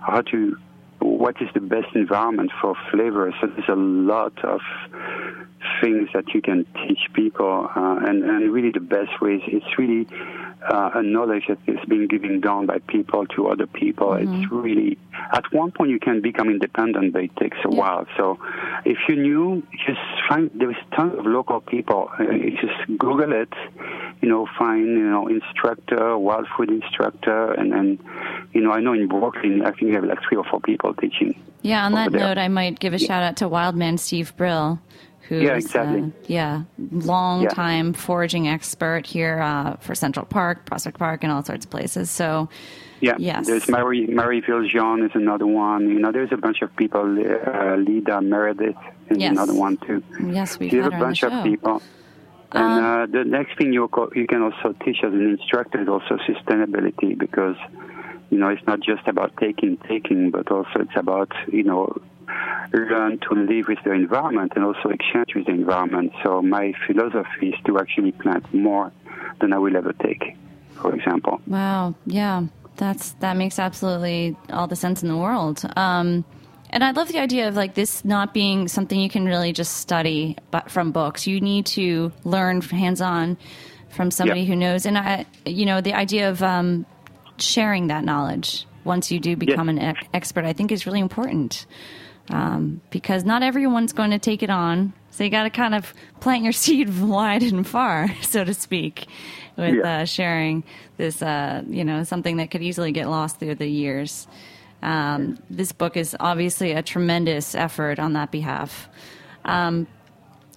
how 0.06 0.22
to 0.22 0.56
what 1.00 1.40
is 1.40 1.48
the 1.54 1.60
best 1.60 1.94
environment 1.94 2.50
for 2.60 2.74
flavor. 2.90 3.32
So 3.40 3.46
there's 3.48 3.68
a 3.68 3.74
lot 3.74 4.44
of 4.44 4.60
things 5.80 6.08
that 6.14 6.28
you 6.34 6.40
can 6.42 6.66
teach 6.86 7.00
people, 7.14 7.68
uh, 7.74 7.96
and, 8.06 8.22
and 8.24 8.52
really 8.52 8.70
the 8.70 8.80
best 8.80 9.20
ways. 9.20 9.40
It's 9.46 9.78
really 9.78 10.06
uh, 10.68 10.90
a 10.94 11.02
knowledge 11.02 11.44
that 11.48 11.58
is 11.66 11.78
being 11.88 12.06
given 12.06 12.40
down 12.40 12.66
by 12.66 12.78
people 12.78 13.26
to 13.26 13.48
other 13.48 13.66
people. 13.66 14.08
Mm-hmm. 14.08 14.42
It's 14.42 14.52
really 14.52 14.98
at 15.32 15.44
one 15.52 15.72
point 15.72 15.90
you 15.90 15.98
can 15.98 16.20
become 16.20 16.48
independent, 16.48 17.12
but 17.12 17.24
it 17.24 17.36
takes 17.36 17.58
a 17.64 17.70
yeah. 17.70 17.78
while. 17.78 18.06
So 18.16 18.38
if 18.84 18.98
you 19.08 19.16
knew, 19.16 19.62
just 19.86 20.00
find 20.28 20.50
there's 20.54 20.76
tons 20.94 21.18
of 21.18 21.26
local 21.26 21.60
people. 21.60 22.10
Uh, 22.18 22.24
just 22.60 22.98
Google 22.98 23.32
it. 23.32 23.52
You 24.20 24.28
know, 24.28 24.48
find 24.58 24.86
you 24.86 25.08
know 25.08 25.28
instructor, 25.28 26.16
wild 26.18 26.46
food 26.56 26.70
instructor, 26.70 27.52
and 27.52 27.72
then 27.72 27.98
you 28.56 28.62
know 28.62 28.72
I 28.72 28.80
know 28.80 28.92
in 28.92 29.06
Brooklyn 29.06 29.62
I 29.62 29.70
think 29.70 29.82
you 29.82 29.94
have 29.94 30.04
like 30.04 30.18
three 30.26 30.36
or 30.36 30.44
four 30.44 30.60
people 30.60 30.94
teaching. 30.94 31.40
Yeah. 31.62 31.84
On 31.84 31.92
that 31.92 32.12
there. 32.12 32.20
note, 32.20 32.38
I 32.38 32.48
might 32.48 32.78
give 32.78 32.94
a 32.94 32.98
shout 32.98 33.22
out 33.22 33.36
to 33.38 33.48
Wildman 33.48 33.98
Steve 33.98 34.36
Brill 34.36 34.80
who's 35.28 35.42
yeah, 35.42 35.56
exactly. 35.56 36.02
Uh, 36.02 36.10
yeah, 36.26 36.62
long 36.78 37.42
yeah. 37.42 37.48
time 37.48 37.92
foraging 37.92 38.48
expert 38.48 39.06
here 39.06 39.40
uh, 39.40 39.76
for 39.76 39.94
Central 39.94 40.24
Park, 40.24 40.66
Prospect 40.66 40.98
Park, 40.98 41.24
and 41.24 41.32
all 41.32 41.42
sorts 41.42 41.64
of 41.64 41.70
places. 41.70 42.10
So, 42.10 42.48
yeah, 43.00 43.16
yes. 43.18 43.46
There's 43.46 43.68
Marie 43.68 44.06
Marie 44.06 44.40
Viljoen 44.40 45.04
is 45.04 45.10
another 45.14 45.46
one. 45.46 45.88
You 45.88 45.98
know, 45.98 46.12
there's 46.12 46.32
a 46.32 46.36
bunch 46.36 46.62
of 46.62 46.74
people. 46.76 47.00
Uh, 47.02 47.76
Leda 47.76 48.20
Meredith 48.20 48.76
is 49.10 49.18
yes. 49.18 49.32
another 49.32 49.54
one 49.54 49.76
too. 49.78 50.02
Yes, 50.24 50.58
we've 50.58 50.72
you 50.72 50.82
have 50.82 50.94
a 50.94 50.98
bunch 50.98 51.22
of 51.22 51.42
people. 51.42 51.82
And 52.52 52.64
um, 52.64 52.84
uh, 52.84 53.06
the 53.06 53.24
next 53.24 53.58
thing 53.58 53.72
you 53.72 53.88
you 54.14 54.26
can 54.26 54.42
also 54.42 54.72
teach 54.84 54.98
as 55.02 55.12
an 55.12 55.36
instructor 55.38 55.82
is 55.82 55.88
also 55.88 56.16
sustainability 56.28 57.18
because 57.18 57.56
you 58.30 58.38
know 58.38 58.48
it's 58.48 58.66
not 58.66 58.80
just 58.80 59.06
about 59.06 59.36
taking 59.38 59.76
taking, 59.88 60.30
but 60.30 60.50
also 60.50 60.80
it's 60.80 60.96
about 60.96 61.32
you 61.52 61.62
know 61.62 62.00
learn 62.72 63.18
to 63.18 63.34
live 63.34 63.68
with 63.68 63.78
the 63.84 63.92
environment 63.92 64.52
and 64.56 64.64
also 64.64 64.88
exchange 64.88 65.34
with 65.34 65.46
the 65.46 65.52
environment. 65.52 66.12
So 66.24 66.42
my 66.42 66.72
philosophy 66.86 67.50
is 67.50 67.54
to 67.66 67.78
actually 67.78 68.12
plant 68.12 68.52
more 68.52 68.92
than 69.40 69.52
I 69.52 69.58
will 69.58 69.76
ever 69.76 69.92
take, 69.92 70.36
for 70.74 70.94
example. 70.94 71.40
Wow. 71.46 71.94
Yeah. 72.06 72.46
That's 72.76 73.12
that 73.20 73.36
makes 73.36 73.58
absolutely 73.58 74.36
all 74.50 74.66
the 74.66 74.76
sense 74.76 75.02
in 75.02 75.08
the 75.08 75.16
world. 75.16 75.64
Um, 75.76 76.24
and 76.70 76.84
I 76.84 76.90
love 76.90 77.08
the 77.08 77.18
idea 77.18 77.48
of 77.48 77.54
like 77.54 77.74
this 77.74 78.04
not 78.04 78.34
being 78.34 78.68
something 78.68 79.00
you 79.00 79.08
can 79.08 79.24
really 79.24 79.52
just 79.52 79.78
study 79.78 80.36
but 80.50 80.70
from 80.70 80.92
books. 80.92 81.26
You 81.26 81.40
need 81.40 81.66
to 81.66 82.12
learn 82.24 82.60
hands 82.60 83.00
on 83.00 83.38
from 83.88 84.10
somebody 84.10 84.40
yep. 84.40 84.48
who 84.48 84.56
knows. 84.56 84.84
And 84.84 84.98
I, 84.98 85.24
you 85.46 85.64
know, 85.64 85.80
the 85.80 85.94
idea 85.94 86.28
of 86.28 86.42
um, 86.42 86.84
sharing 87.40 87.88
that 87.88 88.04
knowledge 88.04 88.66
once 88.84 89.10
you 89.10 89.18
do 89.18 89.36
become 89.36 89.68
an 89.68 89.78
ex- 89.78 90.06
expert, 90.14 90.44
I 90.44 90.52
think 90.52 90.70
is 90.72 90.86
really 90.86 91.00
important 91.00 91.66
um, 92.30 92.80
because 92.90 93.24
not 93.24 93.42
everyone's 93.42 93.92
going 93.92 94.10
to 94.10 94.18
take 94.18 94.42
it 94.42 94.50
on. 94.50 94.92
So 95.10 95.24
you 95.24 95.30
got 95.30 95.44
to 95.44 95.50
kind 95.50 95.74
of 95.74 95.92
plant 96.20 96.44
your 96.44 96.52
seed 96.64 97.00
wide 97.00 97.42
and 97.42 97.66
far, 97.66 98.08
so 98.22 98.44
to 98.44 98.54
speak, 98.54 99.06
with 99.56 99.76
yeah. 99.76 100.02
uh, 100.02 100.04
sharing 100.04 100.64
this, 100.96 101.22
uh, 101.22 101.62
you 101.68 101.84
know, 101.84 102.04
something 102.04 102.36
that 102.38 102.50
could 102.50 102.62
easily 102.62 102.92
get 102.92 103.08
lost 103.08 103.38
through 103.38 103.56
the 103.56 103.68
years. 103.68 104.26
Um, 104.82 105.38
this 105.50 105.72
book 105.72 105.96
is 105.96 106.16
obviously 106.20 106.72
a 106.72 106.82
tremendous 106.82 107.54
effort 107.54 107.98
on 107.98 108.12
that 108.12 108.30
behalf. 108.30 108.88
Um, 109.44 109.86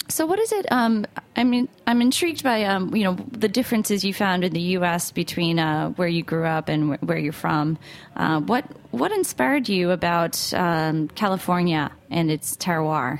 so, 0.09 0.25
what 0.25 0.39
is 0.39 0.51
it? 0.51 0.65
Um, 0.71 1.05
I 1.35 1.43
mean, 1.43 1.69
I'm 1.87 2.01
intrigued 2.01 2.43
by 2.43 2.63
um, 2.63 2.95
you 2.95 3.03
know 3.03 3.15
the 3.31 3.47
differences 3.47 4.03
you 4.03 4.13
found 4.13 4.43
in 4.43 4.53
the 4.53 4.61
U.S. 4.77 5.11
between 5.11 5.59
uh, 5.59 5.89
where 5.91 6.07
you 6.07 6.23
grew 6.23 6.45
up 6.45 6.67
and 6.67 6.97
where 7.01 7.17
you're 7.17 7.31
from. 7.31 7.77
Uh, 8.15 8.41
what 8.41 8.65
what 8.91 9.11
inspired 9.11 9.69
you 9.69 9.91
about 9.91 10.53
um, 10.53 11.07
California 11.09 11.91
and 12.09 12.31
its 12.31 12.55
terroir? 12.57 13.19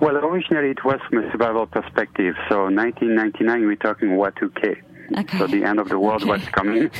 Well, 0.00 0.16
originally 0.16 0.70
it 0.70 0.84
was 0.84 0.98
from 1.08 1.24
a 1.24 1.30
survival 1.30 1.66
perspective. 1.66 2.34
So, 2.48 2.64
1999, 2.64 3.66
we're 3.66 3.76
talking 3.76 4.08
Y2K. 4.08 4.82
Okay. 5.16 5.38
So 5.38 5.46
the 5.46 5.64
end 5.64 5.78
of 5.78 5.88
the 5.88 5.98
world 5.98 6.22
okay. 6.22 6.32
was 6.32 6.42
coming. 6.48 6.88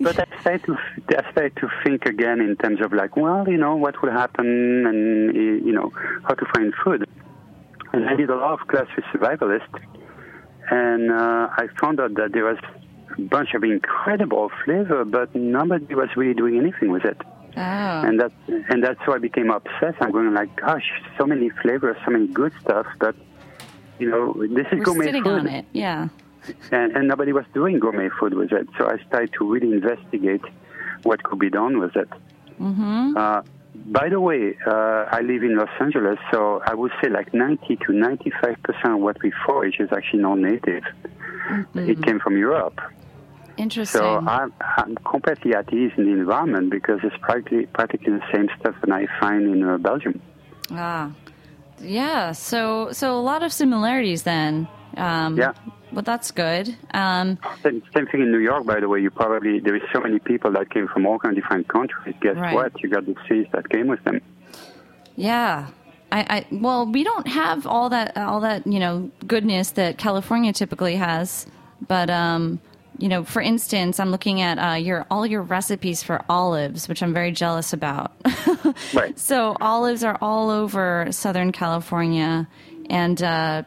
but 0.00 0.18
I 0.18 0.40
started 0.40 0.64
to 0.64 0.76
I 1.08 1.30
started 1.32 1.56
to 1.56 1.68
think 1.84 2.06
again 2.06 2.40
in 2.40 2.56
terms 2.56 2.80
of 2.80 2.92
like, 2.92 3.16
well, 3.16 3.48
you 3.48 3.58
know, 3.58 3.76
what 3.76 4.00
will 4.02 4.10
happen, 4.12 4.86
and 4.86 5.34
you 5.34 5.72
know, 5.72 5.92
how 6.24 6.34
to 6.34 6.46
find 6.54 6.72
food. 6.82 7.06
And 7.92 8.08
I 8.08 8.16
did 8.16 8.30
a 8.30 8.36
lot 8.36 8.60
of 8.60 8.66
class 8.66 8.86
with 8.96 9.04
survivalists, 9.06 9.80
and 10.70 11.10
uh, 11.10 11.48
I 11.56 11.66
found 11.80 12.00
out 12.00 12.14
that 12.14 12.32
there 12.32 12.44
was 12.44 12.58
a 13.16 13.20
bunch 13.20 13.54
of 13.54 13.62
incredible 13.64 14.50
flavor, 14.64 15.04
but 15.04 15.34
nobody 15.34 15.94
was 15.94 16.08
really 16.16 16.34
doing 16.34 16.58
anything 16.58 16.90
with 16.90 17.04
it. 17.04 17.20
Oh. 17.56 17.60
And 17.60 18.18
that 18.20 18.32
and 18.48 18.82
that's 18.82 18.98
why 19.04 19.14
I 19.14 19.18
became 19.18 19.50
obsessed. 19.50 19.98
I'm 20.00 20.10
going 20.10 20.32
like, 20.34 20.56
gosh, 20.56 20.90
so 21.18 21.26
many 21.26 21.50
flavors, 21.62 21.96
so 22.04 22.10
many 22.10 22.26
good 22.26 22.52
stuff, 22.60 22.86
but 22.98 23.14
you 23.98 24.10
know, 24.10 24.32
this 24.32 24.66
is 24.72 24.78
We're 24.78 24.84
gourmet 24.84 25.04
sitting 25.06 25.22
food. 25.22 25.40
on 25.40 25.46
it, 25.46 25.66
yeah. 25.72 26.08
And, 26.72 26.96
and 26.96 27.08
nobody 27.08 27.32
was 27.32 27.44
doing 27.54 27.78
gourmet 27.78 28.08
food 28.18 28.34
with 28.34 28.52
it. 28.52 28.68
So 28.76 28.86
I 28.86 28.98
started 29.06 29.32
to 29.38 29.50
really 29.50 29.72
investigate 29.72 30.42
what 31.04 31.22
could 31.22 31.38
be 31.38 31.50
done 31.50 31.78
with 31.78 31.96
it. 31.96 32.08
Mm-hmm. 32.60 33.16
Uh, 33.16 33.42
by 33.86 34.08
the 34.08 34.20
way, 34.20 34.56
uh, 34.66 35.06
I 35.10 35.20
live 35.20 35.42
in 35.42 35.56
Los 35.56 35.68
Angeles, 35.80 36.18
so 36.32 36.62
I 36.64 36.74
would 36.74 36.92
say 37.02 37.08
like 37.08 37.34
90 37.34 37.76
to 37.86 37.92
95 37.92 38.62
percent 38.62 38.94
of 38.94 39.00
what 39.00 39.20
we 39.22 39.32
forage 39.44 39.80
is 39.80 39.90
actually 39.92 40.22
non-native. 40.22 40.84
Mm-hmm. 41.48 41.90
It 41.90 42.02
came 42.02 42.20
from 42.20 42.36
Europe. 42.38 42.80
Interesting. 43.56 44.00
So 44.00 44.18
I'm, 44.26 44.52
I'm, 44.60 44.96
completely 44.96 45.54
at 45.54 45.72
ease 45.72 45.92
in 45.96 46.06
the 46.06 46.12
environment 46.12 46.70
because 46.70 47.00
it's 47.04 47.16
practically, 47.20 47.66
practically 47.66 48.12
the 48.14 48.24
same 48.32 48.48
stuff 48.58 48.74
that 48.80 48.90
I 48.90 49.06
find 49.20 49.42
in 49.54 49.62
uh, 49.62 49.78
Belgium. 49.78 50.20
Ah, 50.72 51.12
yeah. 51.80 52.32
So 52.32 52.90
so 52.92 53.16
a 53.16 53.20
lot 53.20 53.42
of 53.42 53.52
similarities 53.52 54.22
then. 54.24 54.66
Um, 54.96 55.36
yeah. 55.36 55.52
Well, 55.92 56.02
that's 56.02 56.30
good. 56.32 56.76
Um, 56.92 57.38
same, 57.62 57.82
same, 57.94 58.06
thing 58.06 58.22
in 58.22 58.32
New 58.32 58.38
York, 58.38 58.66
by 58.66 58.80
the 58.80 58.88
way. 58.88 59.00
You 59.00 59.10
probably 59.10 59.60
there 59.60 59.76
is 59.76 59.82
so 59.92 60.00
many 60.00 60.18
people 60.18 60.50
that 60.52 60.70
came 60.70 60.88
from 60.88 61.06
all 61.06 61.18
kinds 61.18 61.36
of 61.36 61.44
different 61.44 61.68
countries. 61.68 62.14
Guess 62.20 62.36
right. 62.36 62.54
what? 62.54 62.82
You 62.82 62.88
got 62.88 63.06
the 63.06 63.14
seeds 63.28 63.48
that 63.52 63.68
came 63.68 63.86
with 63.86 64.02
them. 64.04 64.20
Yeah. 65.16 65.68
I, 66.10 66.20
I 66.20 66.46
well, 66.50 66.86
we 66.86 67.04
don't 67.04 67.26
have 67.28 67.66
all 67.66 67.90
that 67.90 68.16
all 68.16 68.40
that 68.40 68.66
you 68.66 68.78
know 68.78 69.10
goodness 69.26 69.72
that 69.72 69.98
California 69.98 70.52
typically 70.52 70.96
has, 70.96 71.46
but 71.86 72.10
um, 72.10 72.60
you 72.98 73.08
know, 73.08 73.24
for 73.24 73.42
instance, 73.42 73.98
I'm 73.98 74.10
looking 74.10 74.40
at 74.40 74.58
uh, 74.58 74.74
your 74.76 75.06
all 75.10 75.26
your 75.26 75.42
recipes 75.42 76.02
for 76.02 76.24
olives, 76.28 76.88
which 76.88 77.02
I'm 77.02 77.12
very 77.12 77.32
jealous 77.32 77.72
about. 77.72 78.12
Right. 78.92 79.16
So 79.18 79.56
olives 79.60 80.02
are 80.04 80.16
all 80.20 80.50
over 80.50 81.06
Southern 81.10 81.52
California, 81.52 82.48
and 82.88 83.22
uh, 83.22 83.62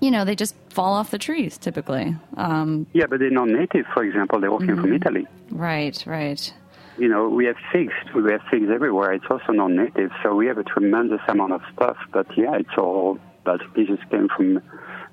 you 0.00 0.10
know 0.10 0.24
they 0.24 0.34
just 0.34 0.54
fall 0.70 0.94
off 0.94 1.10
the 1.10 1.18
trees 1.18 1.58
typically. 1.58 2.16
Um, 2.36 2.86
Yeah, 2.92 3.06
but 3.08 3.20
they're 3.20 3.30
not 3.30 3.48
native. 3.48 3.86
For 3.94 4.02
example, 4.04 4.40
they 4.40 4.48
all 4.48 4.58
came 4.58 4.76
from 4.76 4.92
Italy. 4.92 5.26
right, 5.50 6.02
right. 6.06 6.52
You 6.98 7.08
know, 7.08 7.28
we 7.28 7.46
have 7.46 7.56
figs. 7.72 7.94
We 8.14 8.30
have 8.32 8.42
figs 8.50 8.68
everywhere. 8.70 9.12
It's 9.12 9.24
also 9.30 9.52
non-native, 9.52 10.10
so 10.22 10.34
we 10.34 10.46
have 10.48 10.58
a 10.58 10.64
tremendous 10.64 11.20
amount 11.28 11.52
of 11.52 11.62
stuff. 11.74 11.96
But 12.12 12.26
yeah, 12.36 12.56
it's 12.56 12.76
all 12.76 13.18
basically 13.44 13.86
just 13.86 14.08
came 14.10 14.28
from 14.36 14.60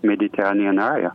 Mediterranean 0.03 0.79
area. 0.79 1.13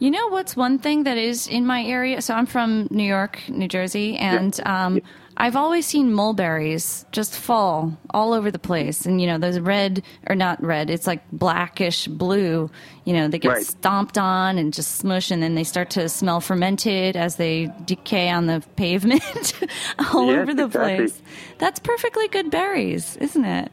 You 0.00 0.10
know 0.10 0.28
what's 0.28 0.56
one 0.56 0.78
thing 0.80 1.04
that 1.04 1.16
is 1.16 1.46
in 1.46 1.64
my 1.64 1.84
area? 1.84 2.20
So 2.20 2.34
I'm 2.34 2.46
from 2.46 2.88
New 2.90 3.04
York, 3.04 3.40
New 3.48 3.68
Jersey, 3.68 4.16
and 4.16 4.58
um, 4.66 5.00
I've 5.36 5.56
always 5.56 5.84
seen 5.84 6.12
mulberries 6.12 7.04
just 7.10 7.36
fall 7.36 7.98
all 8.10 8.32
over 8.32 8.50
the 8.52 8.58
place. 8.58 9.04
And, 9.04 9.20
you 9.20 9.26
know, 9.26 9.36
those 9.38 9.58
red, 9.58 10.02
or 10.28 10.36
not 10.36 10.62
red, 10.62 10.90
it's 10.90 11.06
like 11.08 11.22
blackish 11.32 12.06
blue, 12.06 12.70
you 13.04 13.12
know, 13.12 13.26
they 13.26 13.38
get 13.40 13.48
Right. 13.48 13.66
stomped 13.66 14.16
on 14.16 14.58
and 14.58 14.72
just 14.72 14.96
smush, 14.96 15.32
and 15.32 15.42
then 15.42 15.56
they 15.56 15.64
start 15.64 15.90
to 15.90 16.08
smell 16.08 16.40
fermented 16.40 17.16
as 17.16 17.34
they 17.36 17.68
decay 17.84 18.30
on 18.30 18.46
the 18.46 18.62
pavement 18.76 19.54
all 20.14 20.28
Yes, 20.28 20.38
over 20.42 20.54
the 20.54 20.66
exactly. 20.66 20.96
place. 20.96 21.22
That's 21.58 21.80
perfectly 21.80 22.28
good 22.28 22.50
berries, 22.50 23.16
isn't 23.16 23.44
it? 23.44 23.72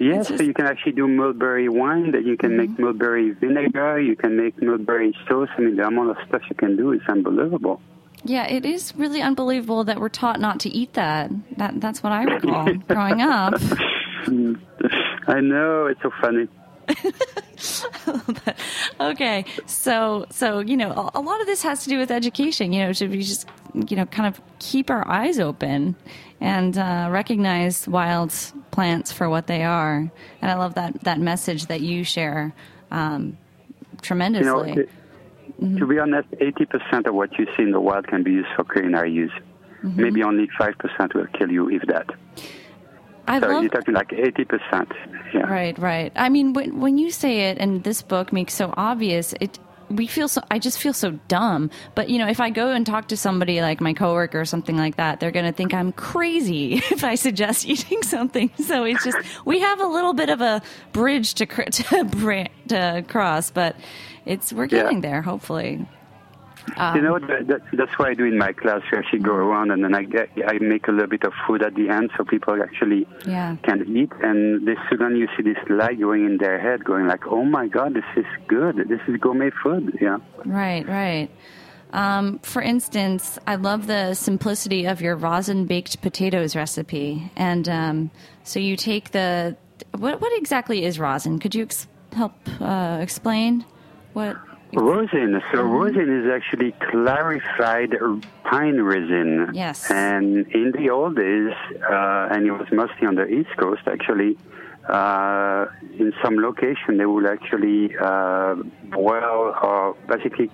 Yes, 0.00 0.26
just- 0.28 0.38
so 0.38 0.44
you 0.44 0.54
can 0.54 0.66
actually 0.66 0.92
do 0.92 1.06
mulberry 1.06 1.68
wine. 1.68 2.10
That 2.12 2.24
you 2.24 2.36
can 2.36 2.56
make 2.56 2.70
mm-hmm. 2.70 2.82
mulberry 2.84 3.30
vinegar. 3.30 4.00
You 4.00 4.16
can 4.16 4.36
make 4.36 4.60
mulberry 4.60 5.14
sauce. 5.28 5.50
I 5.56 5.60
mean, 5.60 5.76
the 5.76 5.86
amount 5.86 6.10
of 6.10 6.16
stuff 6.26 6.42
you 6.48 6.56
can 6.56 6.74
do 6.76 6.92
is 6.92 7.02
unbelievable. 7.08 7.80
Yeah, 8.24 8.46
it 8.46 8.66
is 8.66 8.94
really 8.96 9.22
unbelievable 9.22 9.84
that 9.84 9.98
we're 10.00 10.08
taught 10.10 10.40
not 10.40 10.60
to 10.60 10.68
eat 10.68 10.94
that. 10.94 11.30
That 11.56 11.80
that's 11.80 12.02
what 12.02 12.12
I 12.12 12.24
recall 12.24 12.72
growing 12.88 13.22
up. 13.22 13.54
I 15.26 15.40
know 15.40 15.86
it's 15.86 16.02
so 16.02 16.10
funny. 16.20 16.48
Okay, 19.00 19.46
so 19.66 20.26
so 20.30 20.58
you 20.60 20.76
know, 20.76 20.90
a, 20.92 21.18
a 21.18 21.20
lot 21.20 21.40
of 21.40 21.46
this 21.46 21.62
has 21.62 21.84
to 21.84 21.90
do 21.90 21.98
with 21.98 22.10
education. 22.10 22.72
You 22.72 22.84
know, 22.84 22.92
should 22.92 23.10
we 23.10 23.22
just 23.22 23.48
you 23.74 23.96
know 23.96 24.04
kind 24.06 24.26
of 24.26 24.40
keep 24.58 24.90
our 24.90 25.06
eyes 25.08 25.38
open 25.38 25.96
and 26.40 26.76
uh, 26.76 27.08
recognize 27.10 27.88
wild 27.88 28.34
plants 28.70 29.10
for 29.10 29.30
what 29.30 29.46
they 29.46 29.62
are? 29.64 30.10
And 30.42 30.50
I 30.50 30.54
love 30.54 30.74
that 30.74 31.02
that 31.04 31.18
message 31.18 31.66
that 31.66 31.80
you 31.80 32.04
share 32.04 32.52
um, 32.90 33.22
You 33.24 33.30
know, 33.30 33.98
tremendously. 34.02 34.86
It- 35.58 35.78
to 35.78 35.86
be 35.86 35.98
honest, 35.98 36.28
eighty 36.40 36.66
percent 36.66 37.06
of 37.06 37.14
what 37.14 37.38
you 37.38 37.46
see 37.56 37.62
in 37.64 37.72
the 37.72 37.80
wild 37.80 38.06
can 38.06 38.22
be 38.22 38.32
used 38.32 38.48
for 38.56 38.64
culinary 38.64 39.12
use. 39.12 39.32
Mm-hmm. 39.82 40.02
Maybe 40.02 40.22
only 40.22 40.48
five 40.58 40.74
percent 40.78 41.14
will 41.14 41.26
kill 41.38 41.50
you, 41.50 41.70
if 41.70 41.82
that. 41.86 42.08
I 43.26 43.38
So 43.40 43.46
love 43.48 43.62
you're 43.62 43.70
talking 43.70 43.94
like 43.94 44.12
eighty 44.12 44.44
percent. 44.44 44.90
Yeah. 45.32 45.42
Right, 45.42 45.78
right. 45.78 46.12
I 46.16 46.28
mean, 46.28 46.52
when 46.52 46.80
when 46.80 46.98
you 46.98 47.10
say 47.10 47.50
it, 47.50 47.58
and 47.58 47.82
this 47.84 48.02
book 48.02 48.32
makes 48.32 48.54
so 48.54 48.74
obvious, 48.76 49.34
it 49.40 49.58
we 49.90 50.06
feel 50.06 50.28
so. 50.28 50.40
I 50.50 50.58
just 50.58 50.78
feel 50.78 50.92
so 50.94 51.10
dumb. 51.28 51.70
But 51.94 52.08
you 52.08 52.18
know, 52.18 52.28
if 52.28 52.40
I 52.40 52.50
go 52.50 52.70
and 52.70 52.86
talk 52.86 53.08
to 53.08 53.16
somebody 53.16 53.60
like 53.60 53.80
my 53.80 53.92
coworker 53.92 54.40
or 54.40 54.44
something 54.44 54.76
like 54.76 54.96
that, 54.96 55.20
they're 55.20 55.30
going 55.32 55.46
to 55.46 55.52
think 55.52 55.74
I'm 55.74 55.92
crazy 55.92 56.74
if 56.90 57.04
I 57.04 57.16
suggest 57.16 57.66
eating 57.68 58.02
something. 58.02 58.50
So 58.64 58.84
it's 58.84 59.04
just 59.04 59.18
we 59.44 59.60
have 59.60 59.80
a 59.80 59.86
little 59.86 60.14
bit 60.14 60.28
of 60.30 60.40
a 60.40 60.62
bridge 60.92 61.34
to 61.34 61.46
to, 61.70 62.46
to 62.68 63.04
cross, 63.08 63.50
but 63.50 63.76
it's 64.24 64.52
we're 64.52 64.64
Yeah. 64.64 64.82
getting 64.84 65.00
there. 65.00 65.22
Hopefully, 65.22 65.86
you 66.94 67.02
know, 67.02 67.18
that, 67.18 67.46
that, 67.48 67.60
that's 67.72 67.98
what 67.98 68.08
I 68.08 68.14
do 68.14 68.24
in 68.24 68.38
my 68.38 68.52
class. 68.52 68.80
We 68.90 68.98
actually 68.98 69.20
go 69.20 69.32
around 69.34 69.70
and 69.70 69.82
then 69.84 69.94
I, 69.94 70.02
get, 70.04 70.30
I 70.46 70.58
make 70.58 70.88
a 70.88 70.92
little 70.92 71.08
bit 71.08 71.24
of 71.24 71.32
food 71.46 71.62
at 71.62 71.74
the 71.74 71.88
end 71.88 72.10
so 72.16 72.24
people 72.24 72.62
actually 72.62 73.06
Yeah. 73.26 73.56
can 73.62 73.96
eat. 73.96 74.10
And 74.22 74.66
they 74.66 74.76
suddenly 74.88 75.20
you 75.20 75.28
see 75.36 75.42
this 75.42 75.58
light 75.68 76.00
going 76.00 76.24
in 76.26 76.36
their 76.38 76.58
head, 76.60 76.84
going 76.84 77.06
like, 77.06 77.26
"Oh 77.26 77.44
my 77.44 77.66
God, 77.68 77.94
this 77.94 78.04
is 78.16 78.26
good. 78.48 78.76
This 78.88 79.00
is 79.08 79.16
gourmet 79.18 79.50
food." 79.62 79.98
Yeah. 80.00 80.18
right, 80.44 80.86
right. 80.86 81.28
Um, 81.92 82.38
for 82.40 82.62
instance, 82.62 83.38
I 83.48 83.56
love 83.56 83.86
the 83.88 84.14
simplicity 84.14 84.84
of 84.86 85.00
your 85.00 85.16
rosin 85.16 85.66
baked 85.66 86.00
potatoes 86.00 86.54
recipe. 86.54 87.32
And 87.36 87.68
um, 87.68 88.10
so 88.44 88.60
you 88.60 88.76
take 88.76 89.10
the 89.10 89.56
what 89.96 90.20
what 90.20 90.32
exactly 90.38 90.84
is 90.84 90.98
rosin? 91.00 91.38
Could 91.40 91.54
you 91.54 91.64
ex- 91.64 91.88
help 92.12 92.34
uh, 92.60 92.98
explain 93.00 93.64
what? 94.12 94.36
Rosin. 94.74 95.42
So 95.52 95.62
rosin 95.62 96.22
is 96.22 96.30
actually 96.30 96.72
clarified 96.90 97.94
pine 98.44 98.80
resin. 98.80 99.50
Yes. 99.52 99.90
And 99.90 100.46
in 100.48 100.72
the 100.72 100.90
old 100.90 101.16
days, 101.16 101.52
uh, 101.82 102.28
and 102.30 102.46
it 102.46 102.52
was 102.52 102.68
mostly 102.72 103.06
on 103.06 103.16
the 103.16 103.26
East 103.26 103.50
Coast 103.56 103.82
actually, 103.86 104.36
uh, 104.88 105.66
in 105.98 106.12
some 106.22 106.36
location 106.36 106.98
they 106.98 107.06
would 107.06 107.26
actually 107.26 107.96
uh, 107.96 108.54
boil 108.90 109.54
or 109.62 109.96
basically 110.08 110.50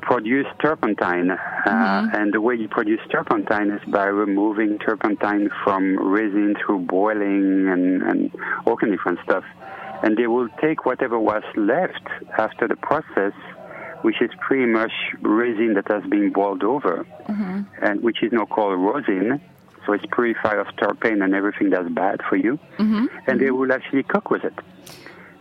produce 0.00 0.46
turpentine. 0.60 1.30
Uh, 1.30 2.08
and 2.14 2.32
the 2.32 2.40
way 2.40 2.54
you 2.54 2.68
produce 2.68 3.00
turpentine 3.10 3.70
is 3.70 3.82
by 3.90 4.04
removing 4.04 4.78
turpentine 4.78 5.50
from 5.64 5.98
resin 5.98 6.54
through 6.64 6.78
boiling 6.78 7.68
and, 7.68 8.02
and 8.02 8.30
all 8.64 8.76
kind 8.76 8.92
of 8.92 8.98
different 8.98 9.18
stuff. 9.24 9.44
And 10.02 10.16
they 10.16 10.26
will 10.26 10.48
take 10.60 10.84
whatever 10.84 11.18
was 11.18 11.42
left 11.56 12.06
after 12.38 12.68
the 12.68 12.76
process, 12.76 13.32
which 14.02 14.20
is 14.20 14.30
pretty 14.40 14.66
much 14.66 14.92
resin 15.20 15.74
that 15.74 15.88
has 15.88 16.04
been 16.04 16.32
boiled 16.32 16.62
over, 16.62 17.06
mm-hmm. 17.28 17.62
and 17.82 18.02
which 18.02 18.22
is 18.22 18.32
now 18.32 18.44
called 18.44 18.78
rosin. 18.78 19.40
So 19.84 19.92
it's 19.92 20.04
purified 20.12 20.58
of 20.58 20.66
terpene 20.78 21.22
and 21.24 21.34
everything 21.34 21.70
that's 21.70 21.88
bad 21.88 22.20
for 22.28 22.36
you. 22.36 22.58
Mm-hmm. 22.78 23.06
And 23.26 23.40
they 23.40 23.46
mm-hmm. 23.46 23.56
will 23.56 23.72
actually 23.72 24.02
cook 24.02 24.30
with 24.30 24.44
it. 24.44 24.54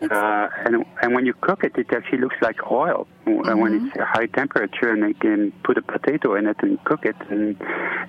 Uh, 0.01 0.47
and, 0.65 0.85
and 1.01 1.13
when 1.15 1.25
you 1.25 1.33
cook 1.33 1.63
it, 1.63 1.73
it 1.77 1.91
actually 1.91 2.19
looks 2.19 2.35
like 2.41 2.71
oil. 2.71 3.07
And 3.25 3.59
when 3.59 3.79
mm-hmm. 3.79 3.87
it's 3.87 3.97
high 3.97 4.27
temperature, 4.27 4.91
and 4.91 5.01
they 5.01 5.13
can 5.13 5.51
put 5.63 5.77
a 5.77 5.81
potato 5.81 6.35
in 6.35 6.47
it 6.47 6.57
and 6.61 6.83
cook 6.83 7.05
it, 7.05 7.15
and 7.29 7.57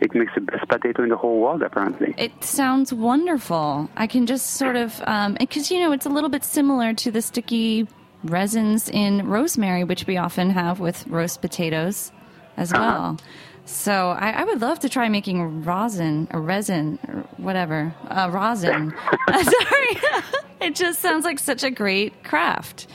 it 0.01 0.14
makes 0.14 0.35
the 0.35 0.40
best 0.40 0.68
potato 0.68 1.03
in 1.03 1.09
the 1.09 1.16
whole 1.16 1.40
world, 1.40 1.62
apparently. 1.62 2.14
It 2.18 2.44
sounds 2.44 2.92
wonderful. 2.92 3.88
I 3.96 4.07
can 4.07 4.27
just 4.27 4.53
sort 4.53 4.77
of 4.77 5.01
um, 5.07 5.37
because 5.38 5.70
you 5.70 5.81
know 5.81 5.92
it's 5.92 6.07
a 6.07 6.11
little 6.11 6.29
bit 6.29 6.44
similar 6.44 6.92
to 6.94 7.11
the 7.11 7.22
sticky 7.22 7.88
resins 8.25 8.88
in 8.88 9.27
rosemary, 9.27 9.85
which 9.85 10.07
we 10.07 10.16
often 10.16 10.51
have 10.51 10.81
with 10.81 11.07
roast 11.07 11.40
potatoes 11.40 12.12
as 12.57 12.72
uh-huh. 12.72 12.83
well. 12.83 13.18
So 13.66 14.11
I, 14.11 14.31
I 14.31 14.44
would 14.44 14.61
love 14.61 14.79
to 14.81 14.88
try 14.88 15.09
making 15.09 15.64
rosin 15.64 16.29
or 16.33 16.40
resin 16.40 16.98
or 17.09 17.24
whatever 17.37 17.92
uh, 18.09 18.31
rosin. 18.33 18.94
Sorry, 19.29 20.00
it 20.61 20.74
just 20.74 21.00
sounds 21.00 21.24
like 21.24 21.38
such 21.38 21.64
a 21.64 21.70
great 21.70 22.22
craft 22.22 22.87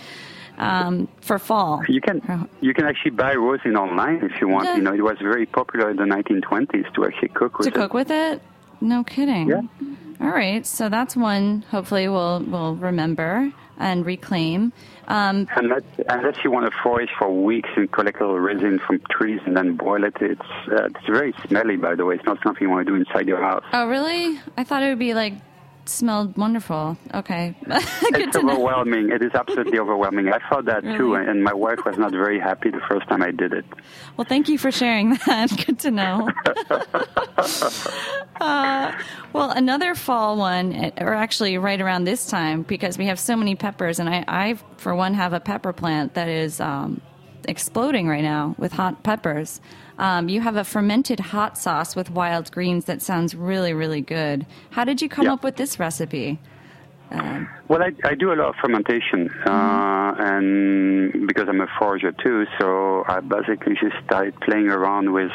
um, 0.58 1.10
for 1.20 1.38
fall. 1.38 1.82
You 1.90 2.00
can 2.00 2.50
you 2.62 2.74
can 2.74 2.86
actually 2.86 3.12
buy 3.12 3.36
rosin 3.36 3.76
online 3.76 4.24
if 4.24 4.40
you 4.40 4.48
want. 4.48 4.66
Yeah. 4.66 4.78
You 4.78 4.82
know, 4.82 4.94
it 4.94 5.02
was 5.02 5.18
very 5.22 5.46
popular 5.46 5.90
in 5.90 5.98
the 5.98 6.04
1920s 6.04 6.94
to 6.96 7.06
actually 7.06 7.30
cook 7.30 7.60
with 7.60 7.68
to 7.68 7.74
it. 7.74 7.76
cook 7.76 7.94
with 7.94 8.10
it. 8.10 8.42
No 8.80 9.04
kidding. 9.04 9.50
Yeah. 9.50 9.62
All 10.22 10.30
right, 10.30 10.66
so 10.66 10.88
that's 10.88 11.16
one. 11.16 11.66
Hopefully, 11.72 12.08
we'll 12.08 12.44
we'll 12.44 12.76
remember 12.76 13.52
and 13.78 14.06
reclaim. 14.06 14.72
Um, 15.12 15.46
Unless, 15.58 15.84
unless 16.08 16.38
you 16.42 16.52
want 16.52 16.72
to 16.72 16.78
forage 16.82 17.10
for 17.20 17.30
weeks 17.44 17.70
and 17.76 17.92
collect 17.92 18.22
a 18.22 18.26
little 18.26 18.40
resin 18.40 18.80
from 18.80 19.02
trees 19.12 19.42
and 19.46 19.58
then 19.58 19.76
boil 19.76 20.06
it, 20.06 20.16
it's 20.22 20.42
uh, 20.72 20.86
it's 20.86 21.06
very 21.06 21.34
smelly. 21.46 21.76
By 21.76 21.96
the 21.96 22.06
way, 22.06 22.16
it's 22.16 22.26
not 22.26 22.38
something 22.42 22.64
you 22.64 22.70
want 22.70 22.88
to 22.88 22.92
do 22.94 22.96
inside 22.96 23.28
your 23.28 23.42
house. 23.42 23.66
oh, 23.74 23.88
really? 23.88 24.40
I 24.58 24.64
thought 24.64 24.84
it 24.84 24.88
would 24.88 25.00
be 25.00 25.14
like 25.14 25.34
smelled 25.86 26.38
wonderful. 26.38 26.98
Okay, 27.14 27.56
good 27.66 27.82
it's 28.22 28.38
to 28.38 28.44
know. 28.44 28.54
overwhelming. 28.54 29.10
It 29.12 29.22
is 29.24 29.32
absolutely 29.34 29.80
overwhelming. 29.84 30.30
I 30.30 30.40
thought 30.50 30.66
that 30.66 30.84
too, 30.84 31.16
and 31.16 31.44
my 31.44 31.54
wife 31.54 31.80
was 31.86 31.98
not 31.98 32.12
very 32.12 32.40
happy 32.40 32.70
the 32.70 32.82
first 32.90 33.08
time 33.10 33.22
I 33.22 33.32
did 33.32 33.54
it. 33.54 33.66
Well, 34.18 34.26
thank 34.28 34.50
you 34.50 34.58
for 34.58 34.72
sharing 34.72 35.10
that. 35.28 35.50
Good 35.66 35.80
to 35.80 35.92
know. 35.92 36.30
uh, 38.40 38.92
well, 39.34 39.52
another 39.52 39.96
fall 39.96 40.38
one, 40.38 40.74
eh, 40.74 40.92
or 41.00 41.14
actually 41.14 41.58
right 41.58 41.80
around 41.80 42.04
this 42.06 42.28
time, 42.28 42.64
because 42.64 42.98
we 42.98 43.06
have 43.06 43.20
so 43.20 43.36
many 43.36 43.56
peppers, 43.56 44.00
and 44.00 44.10
I, 44.10 44.24
I 44.28 44.54
for 44.78 44.96
one, 44.96 45.14
have 45.14 45.34
a 45.34 45.40
pepper 45.40 45.74
plant 45.74 46.14
that 46.16 46.28
is 46.28 46.60
um, 46.60 47.02
exploding 47.48 48.08
right 48.08 48.24
now 48.24 48.56
with 48.58 48.74
hot 48.74 49.04
peppers. 49.04 49.62
Um, 49.98 50.30
you 50.30 50.42
have 50.42 50.56
a 50.56 50.64
fermented 50.64 51.20
hot 51.20 51.58
sauce 51.58 51.96
with 51.96 52.10
wild 52.10 52.52
greens 52.52 52.86
that 52.86 53.02
sounds 53.02 53.36
really, 53.36 53.74
really 53.74 54.02
good. 54.02 54.46
How 54.72 54.84
did 54.84 55.02
you 55.02 55.10
come 55.10 55.26
Yeah. 55.26 55.34
up 55.34 55.44
with 55.44 55.56
this 55.58 55.80
recipe? 55.80 56.40
Um, 57.12 57.50
Well, 57.68 57.82
I, 57.84 57.92
I 58.08 58.16
do 58.16 58.32
a 58.32 58.36
lot 58.36 58.50
of 58.50 58.56
fermentation, 58.62 59.30
uh, 59.46 60.14
and 60.18 61.28
because 61.28 61.48
I'm 61.50 61.60
a 61.62 61.68
forager 61.78 62.12
too, 62.14 62.46
so 62.60 63.04
I 63.08 63.20
basically 63.20 63.76
just 63.82 63.96
started 64.06 64.34
playing 64.42 64.70
around 64.70 65.12
with 65.12 65.32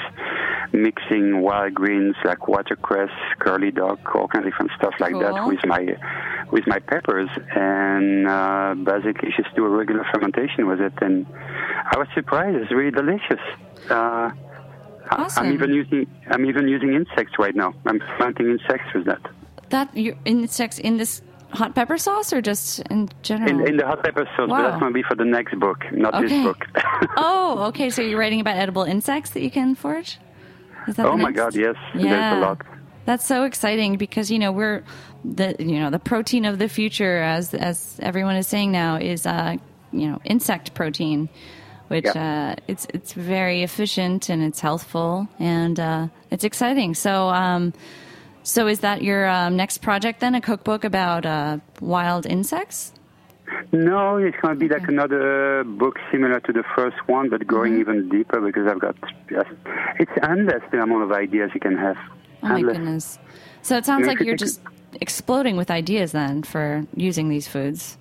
mixing 0.72 1.40
wild 1.42 1.74
greens 1.74 2.14
like 2.24 2.48
watercress, 2.48 3.10
curly 3.38 3.70
dock, 3.70 3.98
all 4.14 4.28
kinds 4.28 4.46
of 4.46 4.52
different 4.52 4.72
stuff 4.76 4.94
like 5.00 5.14
that 5.18 5.46
with 5.46 5.64
my 5.66 5.96
with 6.50 6.66
my 6.66 6.78
peppers, 6.78 7.28
and 7.54 8.26
uh, 8.28 8.74
basically 8.82 9.30
just 9.36 9.54
do 9.54 9.64
a 9.64 9.68
regular 9.68 10.04
fermentation 10.12 10.66
with 10.66 10.80
it, 10.80 10.92
and 11.02 11.26
I 11.92 11.98
was 11.98 12.08
surprised. 12.14 12.56
It's 12.58 12.72
really 12.72 12.90
delicious. 12.90 13.40
Uh, 13.90 14.30
Awesome. 15.12 15.46
I'm 15.46 15.52
even 15.52 15.72
using 15.72 16.04
I'm 16.32 16.44
even 16.46 16.66
using 16.66 16.92
insects 16.92 17.34
right 17.38 17.54
now. 17.54 17.72
I'm 17.86 18.00
planting 18.16 18.50
insects 18.50 18.92
with 18.92 19.04
that. 19.04 19.20
that 19.70 19.96
you 19.96 20.16
insects 20.24 20.80
in 20.80 20.96
this 20.96 21.22
hot 21.50 21.76
pepper 21.76 21.96
sauce 21.96 22.32
or 22.32 22.42
just 22.42 22.80
in 22.90 23.08
general? 23.22 23.48
In, 23.48 23.68
in 23.68 23.76
the 23.76 23.86
hot 23.86 24.02
pepper 24.02 24.24
sauce, 24.36 24.48
but 24.48 24.50
Wow. 24.50 24.62
that's 24.62 24.80
going 24.80 24.92
to 24.92 24.94
be 24.94 25.04
for 25.04 25.14
the 25.14 25.24
next 25.24 25.58
book, 25.60 25.78
not 25.92 26.14
Okay. 26.14 26.26
this 26.26 26.42
book. 26.42 26.58
oh, 27.16 27.66
okay. 27.68 27.88
So 27.90 28.02
you're 28.02 28.18
writing 28.18 28.40
about 28.40 28.56
edible 28.56 28.82
insects 28.82 29.30
that 29.30 29.42
you 29.42 29.50
can 29.50 29.76
forage? 29.76 30.18
Is 30.88 30.96
that 30.96 31.06
oh 31.06 31.16
my? 31.16 31.30
God, 31.30 31.54
yes, 31.54 31.76
Yeah. 31.94 32.10
there's 32.10 32.32
a 32.38 32.40
lot. 32.40 32.62
That's 33.04 33.24
so 33.24 33.44
exciting 33.44 33.96
because 33.98 34.28
you 34.32 34.40
know 34.40 34.50
we're 34.50 34.82
the 35.24 35.54
you 35.60 35.78
know 35.78 35.90
the 35.90 36.00
protein 36.00 36.44
of 36.44 36.58
the 36.58 36.68
future 36.68 37.18
as 37.22 37.54
as 37.54 38.00
everyone 38.02 38.34
is 38.34 38.48
saying 38.48 38.72
now 38.72 38.96
is 38.96 39.24
uh 39.24 39.54
you 39.92 40.08
know 40.08 40.20
insect 40.24 40.74
protein, 40.74 41.28
which 41.88 42.04
Yeah. 42.14 42.54
uh 42.58 42.62
it's 42.68 42.86
it's 42.92 43.12
very 43.12 43.62
efficient 43.62 44.28
and 44.28 44.42
it's 44.42 44.60
healthful 44.60 45.28
and 45.38 45.78
uh 45.80 46.08
it's 46.30 46.44
exciting. 46.44 46.94
So 46.94 47.28
um 47.28 47.72
so 48.42 48.68
is 48.68 48.80
that 48.80 49.02
your 49.02 49.26
um, 49.28 49.56
next 49.56 49.78
project 49.78 50.20
then 50.20 50.34
a 50.36 50.40
cookbook 50.40 50.84
about 50.84 51.26
uh 51.26 51.58
wild 51.80 52.26
insects? 52.26 52.92
No, 53.72 54.16
it's 54.16 54.36
going 54.42 54.54
to 54.54 54.60
be 54.60 54.68
like 54.68 54.88
another 54.88 55.62
book 55.64 55.98
similar 56.10 56.40
to 56.40 56.52
the 56.52 56.64
first 56.74 56.96
one, 57.06 57.28
but 57.30 57.46
going 57.46 57.72
Mm-hmm. 57.72 57.80
even 57.80 58.08
deeper 58.08 58.40
because 58.40 58.66
I've 58.66 58.80
got 58.80 58.96
just, 59.28 59.50
it's 60.00 60.10
endless 60.22 60.62
the 60.72 60.80
amount 60.82 61.04
of 61.04 61.12
ideas 61.12 61.50
you 61.54 61.60
can 61.60 61.76
have. 61.76 61.96
Oh 62.42 62.48
my 62.48 62.62
goodness. 62.62 63.18
So 63.62 63.76
it 63.76 63.84
sounds 63.84 64.02
Yeah, 64.02 64.08
like 64.08 64.20
you 64.20 64.26
you're 64.26 64.36
just 64.36 64.60
exploding 65.00 65.56
with 65.56 65.70
ideas 65.70 66.12
then 66.12 66.42
for 66.42 66.86
using 66.94 67.28
these 67.28 67.46
foods. 67.48 67.98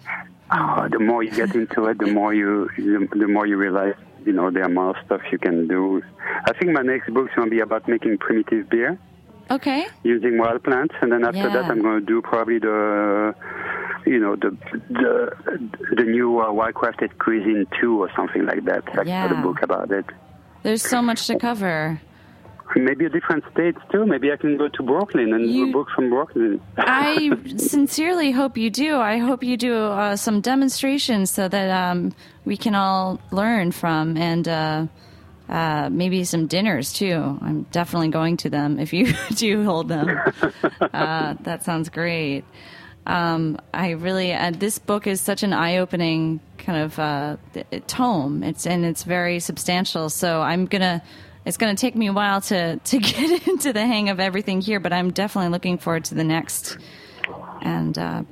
Oh, 0.51 0.87
the 0.91 0.99
more 0.99 1.23
you 1.23 1.31
get 1.31 1.55
into 1.61 1.85
it, 1.85 1.97
the 1.97 2.07
more 2.07 2.33
you 2.33 2.69
the, 2.77 3.07
the 3.17 3.27
more 3.27 3.45
you 3.47 3.57
realize, 3.57 3.95
you 4.25 4.31
know, 4.33 4.51
the 4.51 4.63
amount 4.63 4.97
of 4.97 5.05
stuff 5.05 5.21
you 5.31 5.37
can 5.37 5.67
do. 5.67 6.01
I 6.47 6.53
think 6.53 6.71
my 6.71 6.81
next 6.81 7.11
book's 7.13 7.33
going 7.35 7.49
to 7.49 7.51
be 7.55 7.61
about 7.61 7.87
making 7.87 8.17
primitive 8.19 8.69
beer 8.69 8.97
Okay. 9.51 9.85
using 10.03 10.37
wild 10.37 10.63
plants, 10.63 10.95
and 11.01 11.11
then 11.11 11.23
after 11.23 11.49
that, 11.49 11.65
I'm 11.65 11.81
going 11.81 11.99
to 11.99 12.05
do 12.05 12.21
probably 12.21 12.57
the, 12.59 13.35
you 14.05 14.19
know, 14.19 14.35
the 14.35 14.57
the 14.89 15.31
the 15.95 16.03
new 16.03 16.39
uh, 16.41 16.51
wild 16.51 16.73
crafted 16.75 17.17
cuisine 17.19 17.65
two 17.79 18.01
or 18.01 18.09
something 18.15 18.45
like 18.45 18.65
that. 18.65 18.83
Like 18.95 19.07
Yeah. 19.07 19.27
the 19.27 19.35
book 19.35 19.61
about 19.61 19.91
it. 19.91 20.05
There's 20.63 20.81
so 20.81 21.01
much 21.01 21.27
to 21.27 21.37
cover. 21.37 22.01
Maybe 22.75 23.05
a 23.05 23.09
different 23.09 23.43
state 23.53 23.75
too. 23.91 24.05
Maybe 24.05 24.31
I 24.31 24.37
can 24.37 24.57
go 24.57 24.67
to 24.67 24.83
Brooklyn 24.83 25.33
and 25.33 25.49
You- 25.49 25.69
a 25.69 25.71
book 25.71 25.87
from 25.95 26.09
Brooklyn. 26.09 26.59
I 26.77 27.31
sincerely 27.57 28.31
hope 28.31 28.57
you 28.57 28.69
do. 28.69 28.97
I 28.97 29.17
hope 29.17 29.43
you 29.43 29.55
do 29.57 29.75
uh, 29.75 30.15
some 30.15 30.41
demonstrations 30.41 31.29
so 31.31 31.47
that 31.47 31.69
um, 31.69 32.13
we 32.43 32.57
can 32.57 32.75
all 32.75 33.19
learn 33.31 33.71
from 33.71 34.17
and 34.17 34.47
uh, 34.47 34.87
uh, 35.47 35.89
maybe 35.91 36.23
some 36.23 36.47
dinners 36.47 36.91
too. 36.91 37.37
I'm 37.41 37.63
definitely 37.71 38.09
going 38.09 38.37
to 38.37 38.49
them 38.49 38.79
if 38.79 38.93
you 38.93 39.13
do 39.35 39.63
hold 39.63 39.87
them. 39.87 40.09
uh, 40.81 41.35
that 41.41 41.63
sounds 41.63 41.89
great. 41.89 42.43
Um, 43.07 43.59
I 43.73 43.91
really 43.91 44.33
uh, 44.33 44.51
this 44.51 44.79
book 44.79 45.05
is 45.05 45.21
such 45.21 45.43
an 45.43 45.53
eye-opening 45.53 46.39
kind 46.57 46.81
of 46.83 46.97
uh, 46.97 47.37
tome. 47.85 48.41
It's 48.43 48.65
and 48.65 48.83
it's 48.83 49.03
very 49.03 49.39
substantial. 49.39 50.09
So 50.09 50.41
I'm 50.41 50.65
gonna. 50.65 51.03
It's 51.45 51.57
going 51.57 51.75
to 51.75 51.79
take 51.79 51.95
me 51.95 52.07
a 52.07 52.13
while 52.13 52.41
to, 52.41 52.77
to 52.77 52.97
get 52.99 53.47
into 53.47 53.71
the 53.71 53.85
hang 53.85 54.09
of 54.09 54.19
everything 54.19 54.61
here, 54.61 54.79
but 54.79 54.91
I'm 54.91 55.11
definitely 55.11 55.51
looking 55.51 55.77
forward 55.77 56.05
to 56.05 56.15
the 56.15 56.23
next. 56.23 56.77
And 57.61 57.97
uh, 57.97 58.23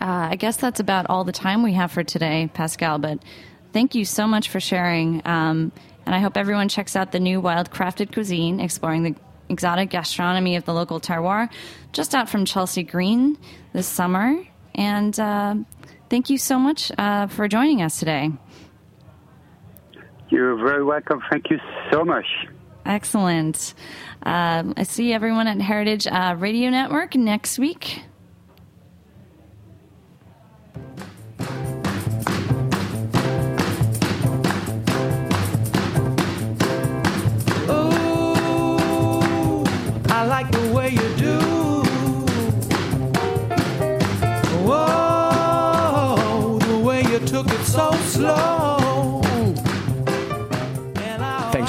uh, 0.00 0.28
I 0.30 0.36
guess 0.36 0.56
that's 0.56 0.80
about 0.80 1.06
all 1.10 1.24
the 1.24 1.32
time 1.32 1.62
we 1.62 1.74
have 1.74 1.92
for 1.92 2.02
today, 2.02 2.50
Pascal. 2.52 2.98
But 2.98 3.20
thank 3.72 3.94
you 3.94 4.04
so 4.04 4.26
much 4.26 4.48
for 4.48 4.60
sharing. 4.60 5.22
Um, 5.26 5.72
and 6.06 6.14
I 6.14 6.20
hope 6.20 6.36
everyone 6.36 6.68
checks 6.68 6.96
out 6.96 7.12
the 7.12 7.20
new 7.20 7.40
Wild 7.40 7.70
Crafted 7.70 8.12
Cuisine, 8.12 8.60
exploring 8.60 9.02
the 9.02 9.14
exotic 9.50 9.90
gastronomy 9.90 10.56
of 10.56 10.64
the 10.64 10.72
local 10.72 11.00
terroir, 11.00 11.50
just 11.92 12.14
out 12.14 12.28
from 12.28 12.44
Chelsea 12.44 12.82
Green 12.82 13.36
this 13.72 13.86
summer. 13.86 14.42
And 14.74 15.18
uh, 15.18 15.56
thank 16.08 16.30
you 16.30 16.38
so 16.38 16.58
much 16.58 16.92
uh, 16.96 17.26
for 17.26 17.48
joining 17.48 17.82
us 17.82 17.98
today. 17.98 18.30
You're 20.30 20.56
very 20.56 20.84
welcome. 20.84 21.22
Thank 21.30 21.50
you 21.50 21.58
so 21.90 22.04
much. 22.04 22.26
Excellent. 22.84 23.74
Um, 24.22 24.74
I 24.76 24.82
see 24.82 25.12
everyone 25.12 25.46
at 25.46 25.60
Heritage 25.60 26.06
uh, 26.06 26.36
Radio 26.38 26.70
Network 26.70 27.14
next 27.14 27.58
week. 27.58 28.02